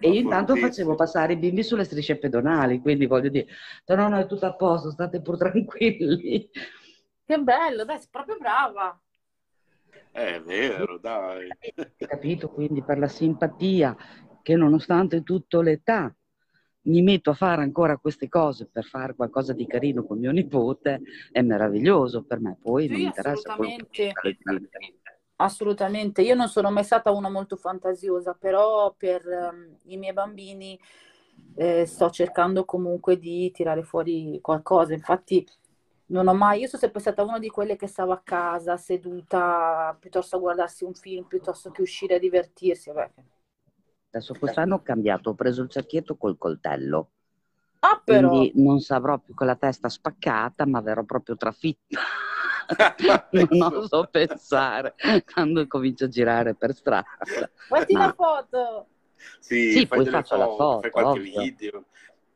e 0.00 0.08
io 0.08 0.20
intanto 0.20 0.56
facevo 0.56 0.94
passare 0.94 1.34
i 1.34 1.36
bimbi 1.36 1.62
sulle 1.62 1.84
strisce 1.84 2.16
pedonali, 2.16 2.80
quindi 2.80 3.06
voglio 3.06 3.28
dire, 3.28 3.46
no, 3.86 4.08
no, 4.08 4.18
è 4.18 4.26
tutto 4.26 4.46
a 4.46 4.54
posto, 4.54 4.90
state 4.90 5.20
pur 5.20 5.36
tranquilli. 5.36 6.48
Che 7.30 7.38
bello, 7.38 7.84
dai, 7.84 7.98
sei 7.98 8.08
proprio 8.10 8.36
brava. 8.38 9.00
È 10.10 10.40
vero, 10.40 10.98
dai. 10.98 11.46
Capito, 11.96 12.48
quindi 12.48 12.82
per 12.82 12.98
la 12.98 13.06
simpatia 13.06 13.96
che 14.42 14.56
nonostante 14.56 15.22
tutta 15.22 15.62
l'età 15.62 16.12
mi 16.86 17.02
metto 17.02 17.30
a 17.30 17.34
fare 17.34 17.62
ancora 17.62 17.98
queste 17.98 18.28
cose 18.28 18.66
per 18.66 18.82
fare 18.82 19.14
qualcosa 19.14 19.52
di 19.52 19.64
carino 19.68 20.04
con 20.04 20.18
mio 20.18 20.32
nipote 20.32 21.02
è 21.30 21.40
meraviglioso 21.42 22.24
per 22.24 22.40
me. 22.40 22.58
Poi 22.60 22.86
sì, 22.86 22.88
non 22.88 22.98
mi 22.98 23.06
interessa 23.06 23.52
assolutamente. 23.52 24.14
Assolutamente, 25.36 26.22
io 26.22 26.34
non 26.34 26.48
sono 26.48 26.72
mai 26.72 26.82
stata 26.82 27.12
una 27.12 27.30
molto 27.30 27.54
fantasiosa, 27.54 28.34
però 28.34 28.92
per 28.98 29.24
um, 29.24 29.76
i 29.84 29.96
miei 29.96 30.12
bambini 30.12 30.76
eh, 31.54 31.86
sto 31.86 32.10
cercando 32.10 32.64
comunque 32.64 33.20
di 33.20 33.52
tirare 33.52 33.84
fuori 33.84 34.40
qualcosa. 34.42 34.94
Infatti 34.94 35.46
non 36.10 36.28
ho 36.28 36.34
mai, 36.34 36.60
io 36.60 36.66
sono 36.66 36.82
sempre 36.82 37.00
stata 37.00 37.22
una 37.22 37.38
di 37.38 37.48
quelle 37.48 37.76
che 37.76 37.86
stava 37.86 38.14
a 38.14 38.22
casa 38.22 38.76
seduta 38.76 39.96
piuttosto 39.98 40.36
a 40.36 40.38
guardarsi 40.38 40.84
un 40.84 40.94
film 40.94 41.24
piuttosto 41.24 41.70
che 41.70 41.82
uscire 41.82 42.16
a 42.16 42.18
divertirsi. 42.18 42.90
Vabbè. 42.90 43.10
Adesso 44.10 44.34
quest'anno 44.38 44.76
ho 44.76 44.82
cambiato, 44.82 45.30
ho 45.30 45.34
preso 45.34 45.62
il 45.62 45.70
cerchietto 45.70 46.16
col 46.16 46.36
coltello. 46.36 47.10
Ah, 47.80 48.00
però. 48.04 48.28
Quindi 48.28 48.52
non 48.56 48.80
saprò 48.80 49.18
più 49.18 49.34
con 49.34 49.46
la 49.46 49.56
testa 49.56 49.88
spaccata, 49.88 50.66
ma 50.66 50.80
verrò 50.80 51.04
proprio 51.04 51.36
trafitta. 51.36 52.00
non 53.30 53.72
oso 53.74 54.08
pensare 54.10 54.94
quando 55.32 55.66
comincio 55.66 56.04
a 56.04 56.08
girare 56.08 56.54
per 56.54 56.74
strada. 56.74 57.06
Guardi 57.68 57.94
ma... 57.94 58.06
la 58.06 58.12
foto! 58.12 58.86
Sì, 59.38 59.72
sì 59.72 59.86
poi 59.86 60.06
faccio 60.06 60.36
foto, 60.36 60.48
la 60.48 60.56
foto. 60.56 60.80
Fai 60.80 60.90
qualche 60.90 61.18
ovvio. 61.18 61.40
video 61.40 61.84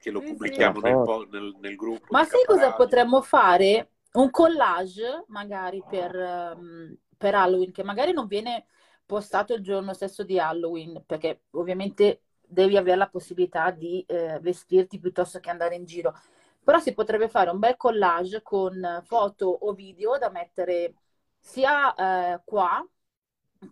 che 0.04 0.11
lo 0.11 0.20
pubblichiamo 0.20 0.80
nel, 0.80 1.28
nel, 1.30 1.56
nel, 1.61 1.76
gruppo. 1.76 2.08
Ma 2.11 2.25
sai 2.25 2.44
cosa 2.44 2.75
potremmo 2.75 3.23
fare? 3.23 3.92
Un 4.12 4.30
collage 4.30 5.25
magari 5.28 5.82
per, 5.88 6.14
um, 6.14 6.94
per 7.16 7.34
Halloween, 7.34 7.73
che 7.73 7.82
magari 7.82 8.12
non 8.12 8.26
viene 8.26 8.66
postato 9.06 9.54
il 9.54 9.62
giorno 9.62 9.94
stesso 9.94 10.23
di 10.23 10.38
Halloween, 10.38 11.02
perché 11.06 11.44
ovviamente 11.52 12.20
devi 12.46 12.76
avere 12.76 12.99
la 12.99 13.08
possibilità 13.08 13.70
di 13.70 14.04
eh, 14.06 14.38
vestirti 14.40 15.00
piuttosto 15.00 15.40
che 15.40 15.49
andare 15.49 15.75
in 15.75 15.87
giro. 15.87 16.12
Però 16.62 16.78
si 16.78 16.92
potrebbe 16.92 17.30
fare 17.30 17.49
un 17.49 17.58
bel 17.58 17.78
collage 17.78 18.42
con 18.42 19.02
foto 19.06 19.46
o 19.46 19.73
video 19.73 20.18
da 20.18 20.28
mettere 20.28 20.94
sia 21.38 21.94
eh, 21.94 22.42
qua 22.44 22.87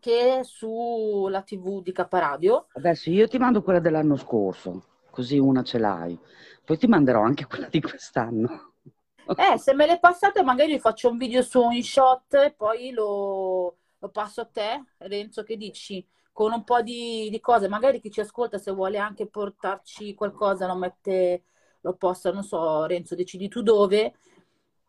che 0.01 0.41
sulla 0.45 1.43
TV 1.43 1.83
di 1.83 1.93
Caparadio. 1.93 2.69
Adesso 2.73 3.11
io 3.11 3.29
ti 3.29 3.37
mando 3.37 3.63
quella 3.63 3.81
dell'anno 3.81 4.17
scorso, 4.17 4.92
così 5.13 5.39
una 5.39 5.63
ce 5.63 5.79
l'hai. 5.79 6.19
Poi 6.65 6.79
ti 6.79 6.87
manderò 6.87 7.21
anche 7.23 7.47
quella 7.47 7.69
di 7.69 7.81
quest'anno. 7.81 8.73
Eh, 9.37 9.59
se 9.59 9.75
me 9.75 9.87
le 9.87 10.01
passate 10.01 10.43
magari 10.43 10.81
faccio 10.81 11.11
un 11.11 11.19
video 11.19 11.43
su 11.43 11.61
un 11.61 11.81
shot 11.81 12.35
e 12.35 12.55
poi 12.57 12.91
lo, 12.91 13.77
lo 13.99 14.09
passo 14.09 14.41
a 14.41 14.47
te, 14.47 14.83
Renzo, 14.99 15.45
che 15.45 15.57
dici? 15.57 16.05
Con 16.33 16.53
un 16.53 16.65
po' 16.65 16.81
di, 16.83 17.29
di, 17.31 17.41
cose, 17.41 17.69
magari 17.69 18.01
chi 18.01 18.11
ci 18.11 18.21
ascolta 18.21 18.59
se 18.59 18.73
vuole 18.73 18.99
anche 18.99 19.27
portarci 19.27 20.15
qualcosa 20.15 20.67
lo 20.67 20.75
mette, 20.75 21.45
lo 21.83 21.95
posta, 21.95 22.33
non 22.33 22.43
so, 22.43 22.87
Renzo, 22.87 23.15
decidi 23.15 23.49
tu 23.49 23.63
dove 23.63 24.15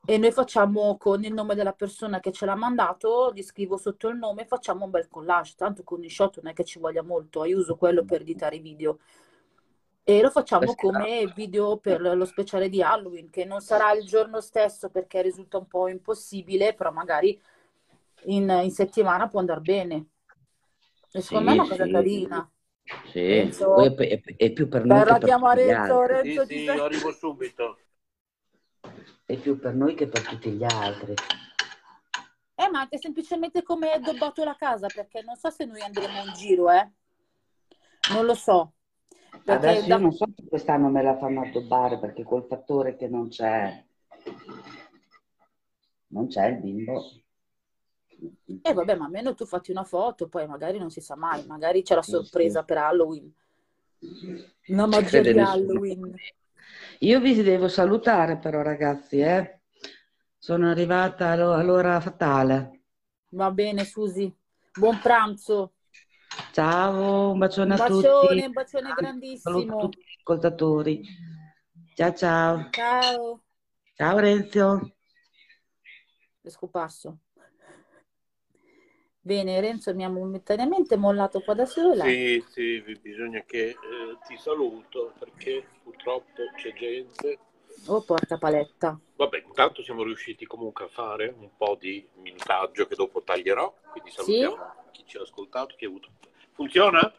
e 0.06 0.18
noi 0.18 0.32
facciamo 0.32 0.98
con 0.98 1.24
il 1.24 1.34
nome 1.34 1.56
della 1.56 1.72
persona 1.72 2.20
che 2.20 2.34
ce 2.34 2.46
l'ha 2.46 2.56
mandato, 2.56 3.32
gli 3.34 3.42
scrivo 3.42 3.77
sotto 3.77 4.10
il 4.10 4.18
nome 4.18 4.42
e 4.42 4.46
facciamo 4.46 4.84
un 4.84 4.92
bel 4.92 5.08
collage, 5.08 5.53
tanto 5.56 5.84
con 5.84 6.03
i 6.03 6.10
shot 6.10 6.42
non 6.42 6.51
è 6.51 6.53
che 6.53 6.65
ci 6.65 6.77
voglia 6.80 7.01
molto, 7.03 7.46
io 7.46 7.58
uso 7.58 7.77
quello 7.77 8.03
per 8.03 8.22
editare 8.22 8.58
i 8.58 8.60
video. 8.60 9.00
E 10.05 10.22
lo 10.22 10.29
facciamo 10.29 10.75
come 10.75 11.31
video 11.33 11.77
per 11.77 12.01
lo 12.01 12.25
speciale 12.25 12.67
di 12.67 12.81
Halloween, 12.81 13.29
che 13.29 13.45
non 13.45 13.62
sarà 13.62 13.93
il 13.93 14.05
giorno 14.05 14.41
stesso 14.41 14.89
perché 14.89 15.22
risulta 15.22 15.57
un 15.57 15.65
po' 15.65 15.88
impossibile, 15.88 16.74
però 16.74 16.91
magari 16.91 17.41
in, 18.25 18.50
in 18.63 18.72
settimana 18.72 19.29
può 19.29 19.39
andare 19.39 19.62
bene. 19.62 20.07
E 21.10 21.22
secondo 21.22 21.51
sì, 21.51 21.55
me 21.55 21.62
è 21.62 21.65
una 21.65 21.69
cosa 21.69 21.86
sì. 21.86 21.91
carina. 21.91 22.51
Sì, 23.12 23.27
Renzo, 23.27 23.77
è, 23.77 23.93
è, 23.95 24.22
è, 24.36 24.51
più 24.51 24.67
per 24.67 24.83
noi 24.83 25.00
che 25.00 25.05
per 25.05 25.19
tutti 25.19 25.63
Renzo, 25.63 26.05
Renzo, 26.05 26.45
sì, 26.45 26.57
sì, 26.60 26.67
arrivo 26.67 27.12
subito. 27.13 27.77
È 29.25 29.38
più 29.38 29.57
per 29.57 29.74
noi 29.74 29.93
che 29.93 30.07
per 30.07 30.27
tutti 30.27 30.51
gli 30.51 30.65
altri. 30.65 31.13
Eh, 32.55 32.69
ma 32.69 32.81
anche 32.81 32.98
semplicemente 32.98 33.63
come 33.63 33.91
è 33.91 33.95
addobbato 33.95 34.43
la 34.43 34.55
casa, 34.55 34.88
perché 34.88 35.22
non 35.22 35.38
so 35.38 35.50
se 35.50 35.63
noi 35.63 35.81
andremo 35.81 36.25
in 36.25 36.33
giro, 36.33 36.69
eh. 36.72 36.91
Non 38.12 38.25
lo 38.25 38.33
so. 38.33 38.74
Perché 39.43 39.51
Adesso 39.51 39.87
da... 39.87 39.95
io 39.95 40.01
non 40.01 40.11
so 40.11 40.25
se 40.35 40.47
quest'anno 40.47 40.89
me 40.89 41.01
la 41.01 41.17
fanno 41.17 41.41
addobbare, 41.41 41.99
perché 41.99 42.23
col 42.23 42.45
fattore 42.45 42.95
che 42.95 43.07
non 43.07 43.29
c'è... 43.29 43.83
Non 46.07 46.27
c'è 46.27 46.47
il 46.47 46.59
bimbo. 46.59 47.03
E 48.45 48.59
eh, 48.61 48.73
vabbè, 48.73 48.95
ma 48.95 49.05
almeno 49.05 49.33
tu 49.33 49.45
fatti 49.45 49.71
una 49.71 49.83
foto, 49.83 50.27
poi 50.27 50.47
magari 50.47 50.77
non 50.77 50.91
si 50.91 51.01
sa 51.01 51.15
mai, 51.15 51.45
magari 51.45 51.81
c'è 51.81 51.95
la 51.95 52.03
sorpresa 52.03 52.59
sì. 52.59 52.65
per 52.65 52.77
Halloween. 52.77 53.33
Una 54.67 54.85
magia 54.85 55.21
di 55.21 55.39
Halloween. 55.39 56.15
Io 56.99 57.19
vi 57.19 57.41
devo 57.41 57.67
salutare 57.67 58.37
però 58.37 58.61
ragazzi, 58.61 59.19
eh? 59.19 59.61
Sono 60.37 60.69
arrivata 60.69 61.29
all'ora 61.31 61.99
fatale. 61.99 62.81
Va 63.29 63.51
bene 63.51 63.83
Susi, 63.83 64.33
buon 64.77 64.99
pranzo. 64.99 65.73
Ciao, 66.53 67.31
un 67.31 67.39
bacione, 67.39 67.74
un 67.74 67.79
a 67.81 67.88
bacione, 67.88 68.27
tutti. 68.27 68.45
Un 68.45 68.51
bacione 68.51 68.93
grandissimo. 68.95 69.57
Saluto 69.57 69.75
a 69.75 69.79
tutti 69.79 69.98
gli 69.98 70.15
ascoltatori. 70.19 71.01
Ciao 71.95 72.13
ciao. 72.13 72.69
Ciao. 72.69 73.41
Ciao 73.95 74.19
Renzo. 74.19 74.93
È 76.41 76.50
scomparso. 76.50 77.22
Bene, 79.19 79.60
Renzo 79.62 79.95
mi 79.95 80.05
ha 80.05 80.10
momentaneamente 80.10 80.95
mollato 80.95 81.39
qua 81.39 81.55
da 81.55 81.65
sola. 81.65 82.03
Sì, 82.03 82.45
sì, 82.50 83.00
bisogna 83.01 83.41
che 83.48 83.69
eh, 83.69 83.75
ti 84.27 84.38
saluto 84.38 85.12
perché 85.17 85.65
purtroppo 85.81 86.43
c'è 86.55 86.72
gente. 86.74 87.39
Oh, 87.88 88.03
porca 88.03 88.38
paletta. 88.38 89.00
Vabbè, 89.15 89.41
intanto 89.48 89.81
siamo 89.81 90.03
riusciti 90.03 90.46
comunque 90.46 90.85
a 90.85 90.89
fare 90.89 91.33
un 91.35 91.50
po' 91.57 91.75
di 91.79 92.07
minutaggio 92.18 92.85
che 92.85 92.94
dopo 92.94 93.24
taglierò, 93.24 93.74
quindi 93.89 94.11
salutiamo 94.11 94.55
sì? 94.55 94.92
chi 94.92 95.03
ci 95.07 95.18
ha 95.18 95.22
ascoltato, 95.22 95.74
chi 95.75 95.85
ha 95.85 95.87
avuto... 95.87 96.11
Funziona? 96.53 97.11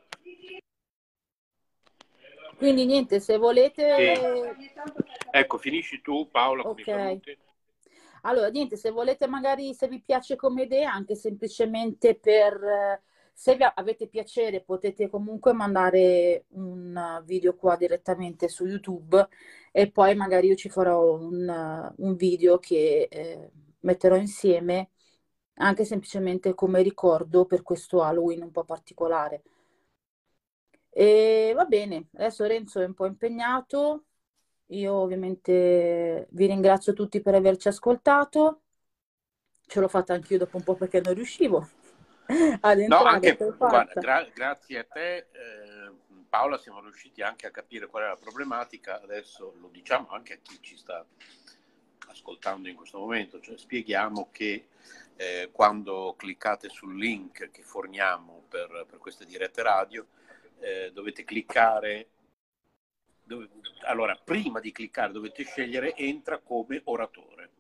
Quindi 2.57 2.87
niente, 2.87 3.21
se 3.21 3.37
volete... 3.37 4.15
Sì. 4.15 4.71
Ecco, 5.31 5.59
finisci 5.59 6.01
tu 6.01 6.29
Paola 6.31 6.63
saluti. 6.83 7.37
Allora, 8.23 8.49
niente, 8.49 8.77
se 8.77 8.91
volete 8.91 9.27
magari, 9.27 9.75
se 9.75 9.87
vi 9.89 10.01
piace 10.01 10.37
come 10.37 10.63
idea, 10.63 10.93
anche 10.93 11.15
semplicemente 11.15 12.15
per, 12.15 13.03
se 13.33 13.57
vi 13.57 13.67
avete 13.75 14.07
piacere, 14.07 14.63
potete 14.63 15.11
comunque 15.11 15.53
mandare 15.53 16.47
un 16.51 17.23
video 17.27 17.55
qua 17.55 17.77
direttamente 17.77 18.49
su 18.49 18.65
YouTube 18.65 19.29
e 19.73 19.91
poi 19.91 20.15
magari 20.15 20.47
io 20.47 20.55
ci 20.55 20.71
farò 20.71 21.17
un, 21.17 21.93
un 21.97 22.17
video 22.17 22.59
che 22.59 23.09
eh, 23.11 23.51
metterò 23.81 24.17
insieme 24.17 24.91
anche 25.55 25.85
semplicemente 25.85 26.55
come 26.55 26.83
ricordo 26.83 27.45
per 27.45 27.63
questo 27.63 28.03
Halloween 28.03 28.43
un 28.43 28.51
po' 28.51 28.65
particolare. 28.65 29.43
E 30.91 31.53
va 31.55 31.65
bene, 31.65 32.09
adesso 32.15 32.47
Renzo 32.47 32.81
è 32.81 32.85
un 32.85 32.95
po' 32.95 33.07
impegnato, 33.07 34.05
io 34.67 34.95
ovviamente 34.95 36.29
vi 36.31 36.47
ringrazio 36.47 36.93
tutti 36.93 37.21
per 37.21 37.35
averci 37.35 37.69
ascoltato. 37.69 38.61
Ce 39.67 39.81
l'ho 39.81 39.89
fatta 39.89 40.15
anch'io 40.15 40.39
dopo 40.39 40.57
un 40.57 40.63
po' 40.63 40.75
perché 40.75 41.01
non 41.01 41.15
riuscivo 41.15 41.69
ad 42.61 42.79
entrare. 42.79 42.87
No, 42.87 43.05
anche, 43.05 43.37
guarda, 43.57 44.01
gra- 44.01 44.29
grazie 44.33 44.79
a 44.79 44.85
te, 44.85 45.17
eh, 45.17 45.93
Paola, 46.29 46.59
siamo 46.59 46.81
riusciti 46.81 47.23
anche 47.23 47.47
a 47.47 47.51
capire 47.51 47.87
qual 47.87 48.05
è 48.05 48.09
la 48.09 48.17
problematica. 48.17 49.01
Adesso 49.03 49.55
lo 49.61 49.69
diciamo 49.69 50.09
anche 50.11 50.35
a 50.35 50.39
chi 50.41 50.59
ci 50.61 50.77
sta 50.77 51.05
ascoltando 52.09 52.69
in 52.69 52.77
questo 52.77 52.99
momento, 52.99 53.41
cioè 53.41 53.57
spieghiamo 53.57 54.29
che 54.31 54.69
eh, 55.17 55.51
quando 55.53 56.15
cliccate 56.17 56.69
sul 56.69 56.97
link 56.97 57.51
che 57.51 57.63
forniamo 57.63 58.45
per, 58.49 58.87
per 58.89 58.99
queste 58.99 59.25
dirette 59.25 59.63
radio, 59.63 60.07
eh, 60.61 60.91
dovete 60.93 61.25
cliccare 61.25 62.09
dove, 63.25 63.49
allora, 63.87 64.19
prima 64.23 64.61
di 64.61 64.73
cliccare 64.73 65.13
dovete 65.13 65.45
scegliere 65.45 65.95
entra 65.97 66.39
come 66.39 66.81
oratore. 66.85 67.51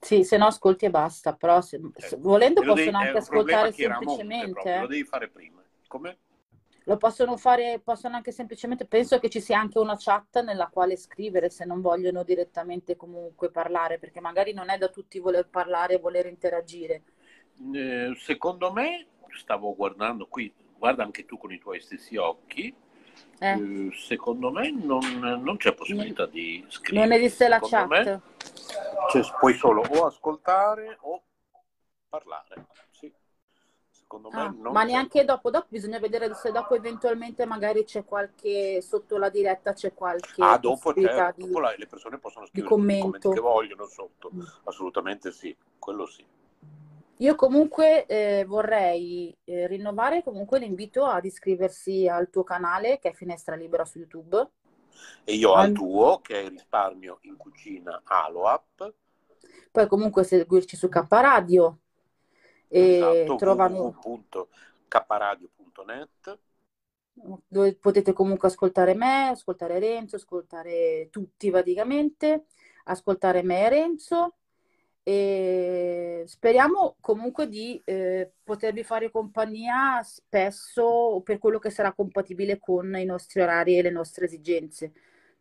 Sì, 0.00 0.22
se 0.22 0.36
no 0.36 0.46
ascolti 0.46 0.84
e 0.84 0.90
basta, 0.90 1.34
però 1.34 1.60
se, 1.60 1.80
se, 1.96 2.14
eh, 2.14 2.18
volendo 2.18 2.60
possono 2.60 2.74
devi, 2.76 2.94
anche 2.94 3.18
ascoltare 3.18 3.72
semplicemente. 3.72 4.50
Proprio, 4.52 4.80
lo 4.80 4.86
devi 4.86 5.04
fare 5.04 5.28
prima. 5.28 5.62
Come? 5.88 6.18
Lo 6.88 6.96
possono 6.96 7.36
fare, 7.36 7.82
possono 7.84 8.16
anche 8.16 8.32
semplicemente, 8.32 8.86
penso 8.86 9.18
che 9.18 9.28
ci 9.28 9.42
sia 9.42 9.60
anche 9.60 9.78
una 9.78 9.96
chat 9.98 10.42
nella 10.42 10.68
quale 10.72 10.96
scrivere 10.96 11.50
se 11.50 11.66
non 11.66 11.82
vogliono 11.82 12.22
direttamente 12.22 12.96
comunque 12.96 13.50
parlare, 13.50 13.98
perché 13.98 14.22
magari 14.22 14.54
non 14.54 14.70
è 14.70 14.78
da 14.78 14.88
tutti 14.88 15.18
voler 15.18 15.48
parlare 15.50 15.94
e 15.94 15.98
voler 15.98 16.24
interagire. 16.24 17.02
Eh, 17.74 18.14
secondo 18.16 18.72
me, 18.72 19.06
stavo 19.36 19.76
guardando 19.76 20.28
qui, 20.28 20.50
guarda 20.78 21.04
anche 21.04 21.26
tu 21.26 21.36
con 21.36 21.52
i 21.52 21.58
tuoi 21.58 21.78
stessi 21.82 22.16
occhi, 22.16 22.74
eh. 23.38 23.50
eh. 23.50 23.90
secondo 23.92 24.50
me 24.50 24.70
non, 24.70 25.18
non, 25.42 25.58
c'è 25.58 25.74
possibilità 25.74 26.24
di 26.24 26.64
scrivere. 26.68 27.06
Non 27.06 27.16
esiste 27.18 27.48
la 27.48 27.60
secondo 27.62 27.94
chat. 27.96 28.20
cioè, 29.10 29.22
puoi 29.38 29.52
solo 29.52 29.82
o 29.82 30.06
ascoltare 30.06 30.96
o 31.02 31.22
parlare. 32.08 32.66
Secondo 34.08 34.30
ah, 34.30 34.48
me 34.48 34.70
ma 34.70 34.84
neanche 34.84 35.22
dopo, 35.22 35.50
dopo 35.50 35.66
bisogna 35.68 35.98
vedere 35.98 36.32
se 36.32 36.50
dopo 36.50 36.74
eventualmente 36.74 37.44
magari 37.44 37.84
c'è 37.84 38.06
qualche 38.06 38.80
sotto 38.80 39.18
la 39.18 39.28
diretta 39.28 39.74
c'è 39.74 39.92
qualche 39.92 40.42
ah 40.42 40.56
dopo, 40.56 40.94
certo, 40.94 41.42
di, 41.42 41.52
dopo 41.52 41.60
le 41.60 41.86
persone 41.86 42.16
possono 42.16 42.46
scrivere 42.46 42.74
i 42.74 42.76
commenti 42.76 43.28
che 43.28 43.40
vogliono 43.40 43.84
sotto 43.84 44.30
mm. 44.34 44.40
assolutamente 44.64 45.30
sì 45.30 45.54
quello 45.78 46.06
sì 46.06 46.24
io 47.18 47.34
comunque 47.34 48.06
eh, 48.06 48.44
vorrei 48.46 49.36
eh, 49.44 49.66
rinnovare 49.66 50.22
comunque 50.22 50.58
l'invito 50.58 51.04
ad 51.04 51.26
iscriversi 51.26 52.08
al 52.08 52.30
tuo 52.30 52.44
canale 52.44 52.98
che 52.98 53.10
è 53.10 53.12
Finestra 53.12 53.56
Libera 53.56 53.84
su 53.84 53.98
YouTube. 53.98 54.48
E 55.24 55.34
io 55.34 55.52
al 55.52 55.72
tuo 55.72 56.20
che 56.20 56.44
è 56.44 56.48
Risparmio 56.48 57.18
in 57.22 57.36
Cucina 57.36 58.02
Aloap. 58.04 58.94
Poi 59.70 59.86
comunque 59.88 60.22
seguirci 60.22 60.76
su 60.76 60.88
K 60.88 61.06
Radio. 61.08 61.78
E 62.68 62.96
esatto, 62.96 63.36
trovano... 63.36 63.98
www.kradio.net 64.02 66.38
dove 67.48 67.74
potete 67.74 68.12
comunque 68.12 68.48
ascoltare 68.48 68.94
me, 68.94 69.28
ascoltare 69.28 69.78
Renzo, 69.78 70.16
ascoltare 70.16 71.08
tutti 71.10 71.50
praticamente, 71.50 72.46
ascoltare 72.84 73.42
me 73.42 73.66
e 73.66 73.68
Renzo 73.68 74.34
e 75.02 76.22
speriamo 76.26 76.96
comunque 77.00 77.48
di 77.48 77.80
eh, 77.84 78.30
potervi 78.42 78.84
fare 78.84 79.10
compagnia 79.10 80.02
spesso 80.02 81.22
per 81.24 81.38
quello 81.38 81.58
che 81.58 81.70
sarà 81.70 81.92
compatibile 81.92 82.58
con 82.58 82.94
i 82.94 83.06
nostri 83.06 83.40
orari 83.40 83.78
e 83.78 83.82
le 83.82 83.90
nostre 83.90 84.26
esigenze. 84.26 84.92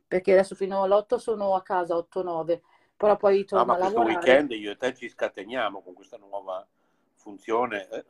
Perché 0.08 0.32
adesso 0.32 0.56
fino 0.56 0.84
all'8 0.84 1.18
sono 1.18 1.54
a 1.54 1.62
casa, 1.64 1.98
8-9, 1.98 2.62
però 2.96 3.18
poi 3.18 3.44
torno 3.44 3.66
no, 3.66 3.72
ma 3.72 3.76
a 3.76 3.90
lavorare. 3.90 4.14
questo 4.14 4.32
weekend 4.32 4.52
io 4.52 4.72
e 4.72 4.78
te 4.78 4.96
ci 4.96 5.10
scateniamo 5.10 5.82
con 5.82 5.94
questa 5.94 6.16
nuova 6.16 6.66
funzione. 7.28 7.90
Eh? 7.90 8.06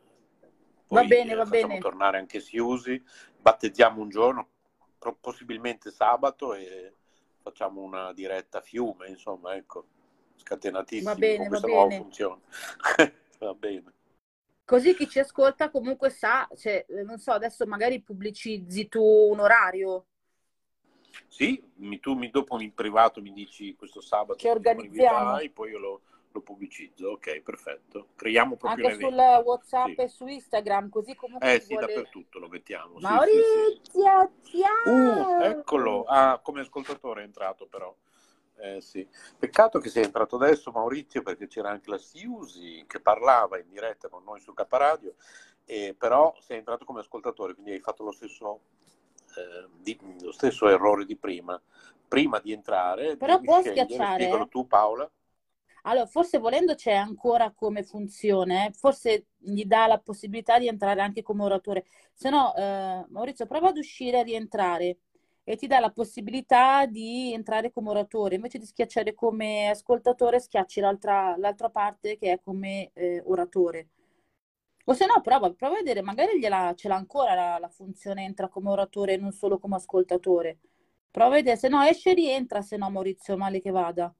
Poi 0.87 1.03
Va 1.03 1.07
bene, 1.09 1.33
eh, 1.33 1.35
va 1.35 1.45
bene. 1.45 1.79
tornare 1.79 2.17
anche 2.17 2.39
Siusi, 2.39 3.01
battezziamo 3.39 4.01
un 4.01 4.09
giorno, 4.09 4.49
possibilmente 5.19 5.91
sabato, 5.91 6.53
e 6.53 6.93
facciamo 7.41 7.81
una 7.81 8.13
diretta 8.13 8.59
a 8.59 8.61
fiume, 8.61 9.07
insomma, 9.09 9.55
ecco, 9.55 9.85
scatenatissimi 10.35 11.05
Va 11.05 11.15
bene, 11.15 11.37
con 11.37 11.47
va 11.47 11.47
questa 11.47 11.67
nuova 11.67 11.89
bene. 11.89 11.95
funzione. 11.95 12.41
va 13.39 13.53
bene. 13.53 13.93
Così 14.65 14.93
chi 14.93 15.07
ci 15.09 15.17
ascolta 15.17 15.71
comunque 15.71 16.11
sa, 16.11 16.47
cioè, 16.55 16.85
eh, 16.87 17.01
non 17.01 17.17
so, 17.17 17.31
adesso 17.31 17.65
magari 17.65 18.01
pubblicizzi 18.03 18.87
tu 18.87 19.01
un 19.01 19.39
orario 19.39 20.05
Sì, 21.27 21.61
mi- 21.75 21.99
tu 21.99 22.13
mi, 22.13 22.29
dopo 22.29 22.59
in 22.61 22.73
privato 22.73 23.21
mi 23.21 23.31
dici 23.33 23.75
questo 23.75 24.01
sabato 24.01 24.35
che 24.35 24.49
organizziamo 24.49 25.37
poi 25.53 25.71
io 25.71 25.77
lo, 25.79 26.01
lo 26.37 26.41
pubblicizzo. 26.41 27.09
Ok, 27.11 27.41
perfetto. 27.41 28.09
Creiamo 28.15 28.55
proprio 28.55 28.87
anche 28.87 29.05
un 29.05 29.11
sul. 29.11 29.19
WhatsApp 29.45 29.87
Sì. 29.87 29.95
e 29.95 30.07
su 30.07 30.27
Instagram, 30.27 30.89
così 30.89 31.15
comunque 31.15 31.53
Eh 31.53 31.59
sì, 31.59 31.73
vuole... 31.73 31.87
dappertutto 31.87 32.39
lo 32.39 32.47
mettiamo. 32.47 32.99
Sì, 32.99 33.05
sì, 33.05 33.07
sì. 33.07 33.13
Maurizio, 33.13 34.31
Uh, 34.85 35.41
eccolo. 35.41 36.03
Ah, 36.03 36.39
come 36.41 36.61
ascoltatore 36.61 37.21
è 37.21 37.25
entrato 37.25 37.67
però. 37.67 37.93
Eh, 38.59 38.81
sì. 38.81 39.07
Peccato 39.37 39.79
che 39.79 39.89
sia 39.89 40.01
entrato 40.01 40.35
adesso 40.35 40.71
Maurizio 40.71 41.21
perché 41.21 41.47
c'era 41.47 41.69
anche 41.69 41.89
la 41.91 41.99
Siusi 41.99 42.83
che 42.87 42.99
parlava 42.99 43.59
in 43.59 43.69
diretta 43.69 44.09
con 44.09 44.23
noi 44.23 44.39
su 44.39 44.53
K 44.53 44.65
Radio, 44.69 45.13
eh, 45.65 45.95
però 45.95 46.35
sei 46.39 46.57
entrato 46.57 46.83
come 46.83 47.01
ascoltatore, 47.01 47.53
quindi 47.53 47.73
hai 47.73 47.79
fatto 47.79 48.03
lo 48.03 48.11
stesso, 48.11 48.61
eh, 49.35 49.67
di- 49.77 49.99
lo 50.21 50.31
stesso 50.31 50.67
errore 50.69 51.05
di 51.05 51.15
prima. 51.15 51.61
Prima 52.07 52.39
di 52.39 52.53
entrare, 52.53 53.17
Però 53.17 53.37
scegliere, 53.37 53.69
schiacciare, 53.71 54.13
spiegalo 54.13 54.45
eh? 54.45 54.47
tu 54.47 54.65
Paola. 54.65 55.11
Allora, 55.87 56.05
forse 56.05 56.37
volendo 56.37 56.75
c'è 56.75 56.93
ancora 56.93 57.51
come 57.53 57.81
funzione, 57.83 58.67
eh. 58.67 58.71
Forse 58.73 59.27
gli 59.37 59.63
dà 59.63 59.87
la 59.87 59.97
possibilità 59.99 60.59
di 60.59 60.67
entrare 60.67 60.99
anche 61.01 61.21
come 61.23 61.43
oratore. 61.43 61.85
Se 62.13 62.29
no, 62.29 62.53
eh, 62.55 63.05
Maurizio, 63.09 63.45
prova 63.45 63.69
ad 63.69 63.77
uscire 63.77 64.19
e 64.19 64.23
rientrare 64.23 64.97
e 65.45 65.55
ti 65.55 65.65
dà 65.65 65.79
la 65.79 65.89
possibilità 65.91 66.85
di 66.85 67.31
entrare 67.33 67.71
come 67.71 67.89
oratore. 67.89 68.35
Invece 68.35 68.57
di 68.59 68.65
schiacciare 68.65 69.13
come 69.13 69.69
ascoltatore, 69.69 70.39
schiacci 70.41 70.81
l'altra 70.81 71.35
l'altra 71.37 71.69
parte 71.69 72.17
che 72.17 72.33
è 72.33 72.39
come 72.41 72.91
eh, 72.93 73.21
oratore. 73.25 73.87
O 74.85 74.93
se 74.93 75.05
no, 75.05 75.21
prova, 75.21 75.51
prova 75.53 75.75
a 75.75 75.77
vedere, 75.77 76.01
magari 76.01 76.37
gliela- 76.39 76.73
ce 76.75 76.87
l'ha 76.89 76.95
ancora 76.95 77.33
la, 77.33 77.57
la 77.59 77.69
funzione 77.69 78.23
entra 78.25 78.49
come 78.49 78.69
oratore 78.69 79.13
e 79.13 79.17
non 79.17 79.31
solo 79.31 79.57
come 79.59 79.75
ascoltatore. 79.75 80.59
Prova 81.11 81.31
a 81.31 81.35
vedere, 81.35 81.57
se 81.57 81.69
no 81.69 81.81
esce 81.83 82.11
e 82.11 82.13
rientra, 82.13 82.61
se 82.61 82.77
no 82.77 82.89
Maurizio, 82.89 83.37
male 83.37 83.61
che 83.61 83.71
vada. 83.71 84.13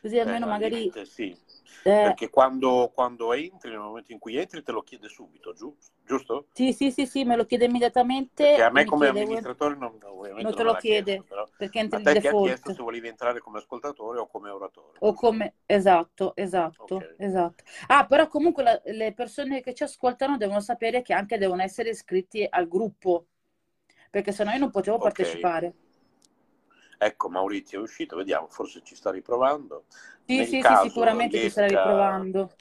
Così 0.00 0.18
Eh, 0.22 0.30
almeno 0.30 0.46
al 0.46 0.54
magari... 0.54 0.56
limite 0.56 1.04
sì, 1.04 1.36
eh, 1.82 1.94
perché 1.98 2.30
quando, 2.30 2.90
quando 2.94 3.32
entri, 3.32 3.70
nel 3.70 3.78
momento 3.80 4.12
in 4.12 4.18
cui 4.18 4.36
entri, 4.36 4.62
te 4.62 4.72
lo 4.72 4.82
chiede 4.82 5.08
subito, 5.08 5.52
giu- 5.52 5.76
giusto? 6.04 6.46
Sì, 6.52 6.72
sì, 6.72 6.90
sì, 6.92 7.06
sì, 7.06 7.24
me 7.24 7.36
lo 7.36 7.44
chiede 7.46 7.64
immediatamente 7.64 8.44
Perché 8.52 8.62
a 8.62 8.70
me 8.70 8.84
come 8.84 9.08
chiede, 9.08 9.08
amministratore 9.08 9.76
non, 9.76 9.96
non 10.38 10.54
te 10.54 10.62
lo 10.62 10.74
l'ha 10.74 10.82
chiesto, 10.82 11.22
chiede 11.22 11.24
però 11.24 11.48
perché 11.56 11.78
entri 11.78 12.00
di 12.02 12.08
te 12.08 12.16
ti 12.16 12.26
ha 12.26 12.34
chiesto 12.34 12.68
default. 12.68 12.70
se 12.70 12.82
volevi 12.82 13.08
entrare 13.08 13.40
come 13.40 13.58
ascoltatore 13.58 14.18
o 14.18 14.26
come 14.26 14.50
oratore, 14.50 15.02
O 15.02 15.14
come... 15.14 15.54
Esatto, 15.66 16.34
esatto, 16.36 17.06
Ok, 17.06 17.16
esatto. 17.16 17.64
Ah, 17.86 18.06
però 18.06 18.26
comunque 18.28 18.62
la- 18.62 18.80
le 18.84 19.12
persone 19.14 19.60
che 19.62 19.72
ci 19.74 19.82
ascoltano 19.84 20.36
devono 20.36 20.60
sapere 20.60 21.00
che 21.02 21.14
anche 21.14 21.38
devono 21.38 21.62
essere 21.62 21.90
iscritti 21.90 22.46
al 22.48 22.68
gruppo, 22.68 23.26
perché 24.10 24.32
sennò 24.32 24.52
io 24.52 24.58
non 24.58 24.70
potevo 24.70 24.98
ok. 24.98 25.20
partecipare. 25.20 25.74
Ecco, 27.02 27.28
Maurizio 27.30 27.78
è 27.78 27.82
uscito, 27.82 28.16
vediamo, 28.16 28.46
forse 28.48 28.82
ci 28.82 28.94
sta 28.94 29.10
riprovando. 29.10 29.86
Sì, 30.26 30.44
Nel 30.44 30.46
sì, 30.46 30.62
sì, 30.62 30.76
sicuramente 30.76 31.38
ci 31.38 31.50
starà 31.50 31.66
riesca, 31.66 31.68
riprovando. 31.68 32.56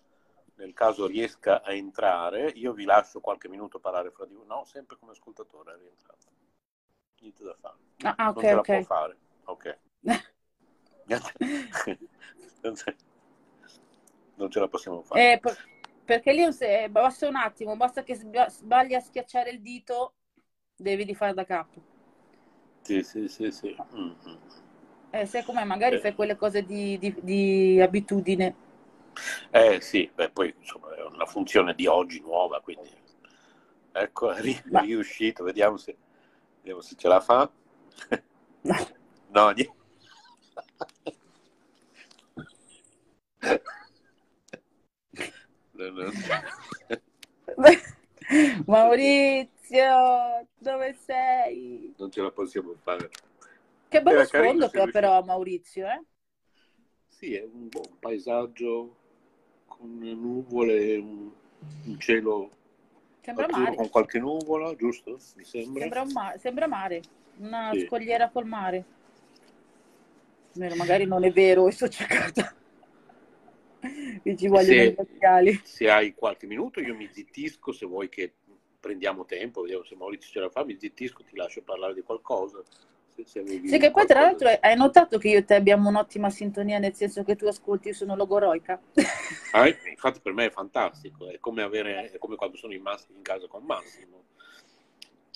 nel 0.55 0.73
caso 0.73 1.05
riesca 1.07 1.61
a 1.61 1.73
entrare, 1.73 2.49
io 2.49 2.73
vi 2.73 2.85
lascio 2.85 3.19
qualche 3.19 3.49
minuto 3.49 3.79
parlare 3.79 4.11
fra 4.11 4.25
di 4.25 4.33
voi. 4.33 4.45
No, 4.47 4.63
sempre 4.65 4.97
come 4.97 5.11
ascoltatore 5.11 5.73
è 5.73 5.77
rientrato. 5.77 6.27
Niente 7.19 7.43
da 7.43 7.55
fare. 7.59 7.77
Ah, 8.03 8.15
ah, 8.17 8.29
Non 8.31 8.31
ok, 8.31 8.43
ce 8.45 8.55
la 8.55 8.63
può 8.63 8.79
ok. 8.79 8.85
fare. 8.85 9.17
Ok. 9.45 9.77
Non 12.63 12.75
ce- 12.75 12.95
non 14.37 14.49
la 14.53 14.67
possiamo 14.67 15.01
fare. 15.03 15.23
Eh, 15.23 15.39
per- 15.41 15.57
perché 16.05 16.33
lì 16.33 16.43
basta 16.89 17.27
un 17.27 17.35
attimo, 17.35 17.75
basta 17.75 18.03
che 18.03 18.15
sbagli 18.15 18.93
a 18.95 18.99
schiacciare 18.99 19.51
il 19.51 19.61
dito, 19.61 20.15
devi 20.75 21.03
rifare 21.03 21.33
da 21.33 21.45
capo. 21.45 21.81
Sì, 22.89 23.03
sì, 23.03 23.27
sì, 23.27 23.51
sì. 23.51 23.75
Mm. 23.95 24.11
Eh, 25.11 25.25
sai 25.27 25.43
com'è? 25.43 25.63
Magari 25.63 25.95
Eh, 25.95 25.99
fai 25.99 26.15
quelle 26.15 26.35
cose 26.35 26.63
di, 26.63 26.97
di- 26.97 27.15
di 27.21 27.79
abitudine. 27.81 28.55
eh, 29.51 29.79
sì, 29.81 30.09
beh, 30.13 30.31
poi 30.31 30.53
insomma 30.59 30.95
è 30.95 31.03
una 31.03 31.25
funzione 31.25 31.73
di 31.75 31.87
oggi 31.87 32.19
nuova, 32.21 32.59
quindi 32.61 32.89
ecco, 33.91 34.31
è 34.31 34.41
riuscito, 34.41 35.43
vediamo 35.43 35.77
se, 35.77 35.97
vediamo 36.57 36.81
se 36.81 36.95
ce 36.95 37.07
la 37.07 37.19
fa. 37.19 37.49
No, 39.33 39.51
niente. 39.51 39.73
No, 45.73 45.89
no. 45.91 46.11
Maurizio, 48.67 49.49
dove 50.57 50.93
sei? 50.93 51.95
Non 51.99 52.09
ce 52.11 52.21
la 52.21 52.31
possiamo 52.31 52.73
fare. 52.81 53.09
Che 53.89 54.01
bello 54.01 54.21
Era 54.21 54.27
carino 54.27 54.67
sfondo 54.67 54.69
riuscito. 54.69 54.89
però 54.89 55.21
Maurizio, 55.23 55.85
eh? 55.87 56.01
Sì, 57.07 57.35
è 57.35 57.43
un 57.43 57.67
buon 57.67 57.99
paesaggio 57.99 58.95
con 59.67 59.97
nuvole, 59.99 60.95
un, 60.97 61.29
un 61.85 61.99
cielo 61.99 62.49
Sembra 63.25 63.47
mare, 63.47 63.75
con 63.75 63.89
qualche 63.89 64.19
nuvola, 64.19 64.75
giusto? 64.75 65.17
Mi 65.35 65.43
sembra. 65.43 65.85
sembra, 65.85 66.01
un 66.03 66.11
ma- 66.11 66.37
sembra 66.37 66.67
mare, 66.67 67.07
una 67.37 67.73
Sì. 67.73 67.77
scogliera 67.77 68.29
col 68.29 68.45
mare. 68.45 68.87
Magari 70.75 71.05
non 71.07 71.23
è 71.23 71.31
vero, 71.31 71.67
e 71.67 71.71
sto 71.71 71.87
cercando 71.89 72.41
che 74.23 74.35
ci 74.37 74.47
vogliono 74.47 74.83
Se, 74.83 74.83
gli 74.83 74.93
occhiali. 74.95 75.59
se 75.61 75.89
hai 75.89 76.13
qualche 76.13 76.47
minuto 76.47 76.79
io 76.81 76.95
mi 76.95 77.09
zittisco, 77.11 77.71
se 77.71 77.85
vuoi 77.85 78.09
che 78.09 78.35
prendiamo 78.79 79.25
tempo, 79.25 79.61
vediamo 79.61 79.83
se 79.83 79.95
Maurizio 79.95 80.31
ce 80.31 80.39
la 80.39 80.49
fa, 80.49 80.63
mi 80.63 80.77
zittisco, 80.79 81.23
ti 81.23 81.35
lascio 81.35 81.61
parlare 81.61 81.93
di 81.93 82.01
qualcosa. 82.01 82.61
Se, 83.15 83.25
se 83.25 83.43
Sì, 83.45 83.77
che 83.77 83.91
poi 83.91 84.05
tra 84.05 84.21
l'altro 84.21 84.47
hai 84.47 84.75
notato 84.75 85.17
che 85.17 85.29
io 85.29 85.37
e 85.39 85.45
te 85.45 85.55
abbiamo 85.55 85.89
un'ottima 85.89 86.29
sintonia, 86.29 86.79
nel 86.79 86.95
senso 86.95 87.23
che 87.23 87.35
tu 87.35 87.45
ascolti, 87.45 87.89
io 87.89 87.93
sono 87.93 88.15
logoroica. 88.15 88.79
Ah, 89.51 89.67
eh, 89.67 89.75
infatti 89.89 90.19
per 90.21 90.33
me 90.33 90.45
è 90.45 90.51
fantastico, 90.51 91.27
è 91.27 91.39
come, 91.39 91.63
avere, 91.63 92.11
è 92.11 92.19
come 92.19 92.35
quando 92.35 92.55
sono 92.55 92.71
in, 92.71 92.83
Massimo- 92.83 93.17
in 93.17 93.23
casa 93.23 93.47
con 93.47 93.63
Massimo. 93.63 94.23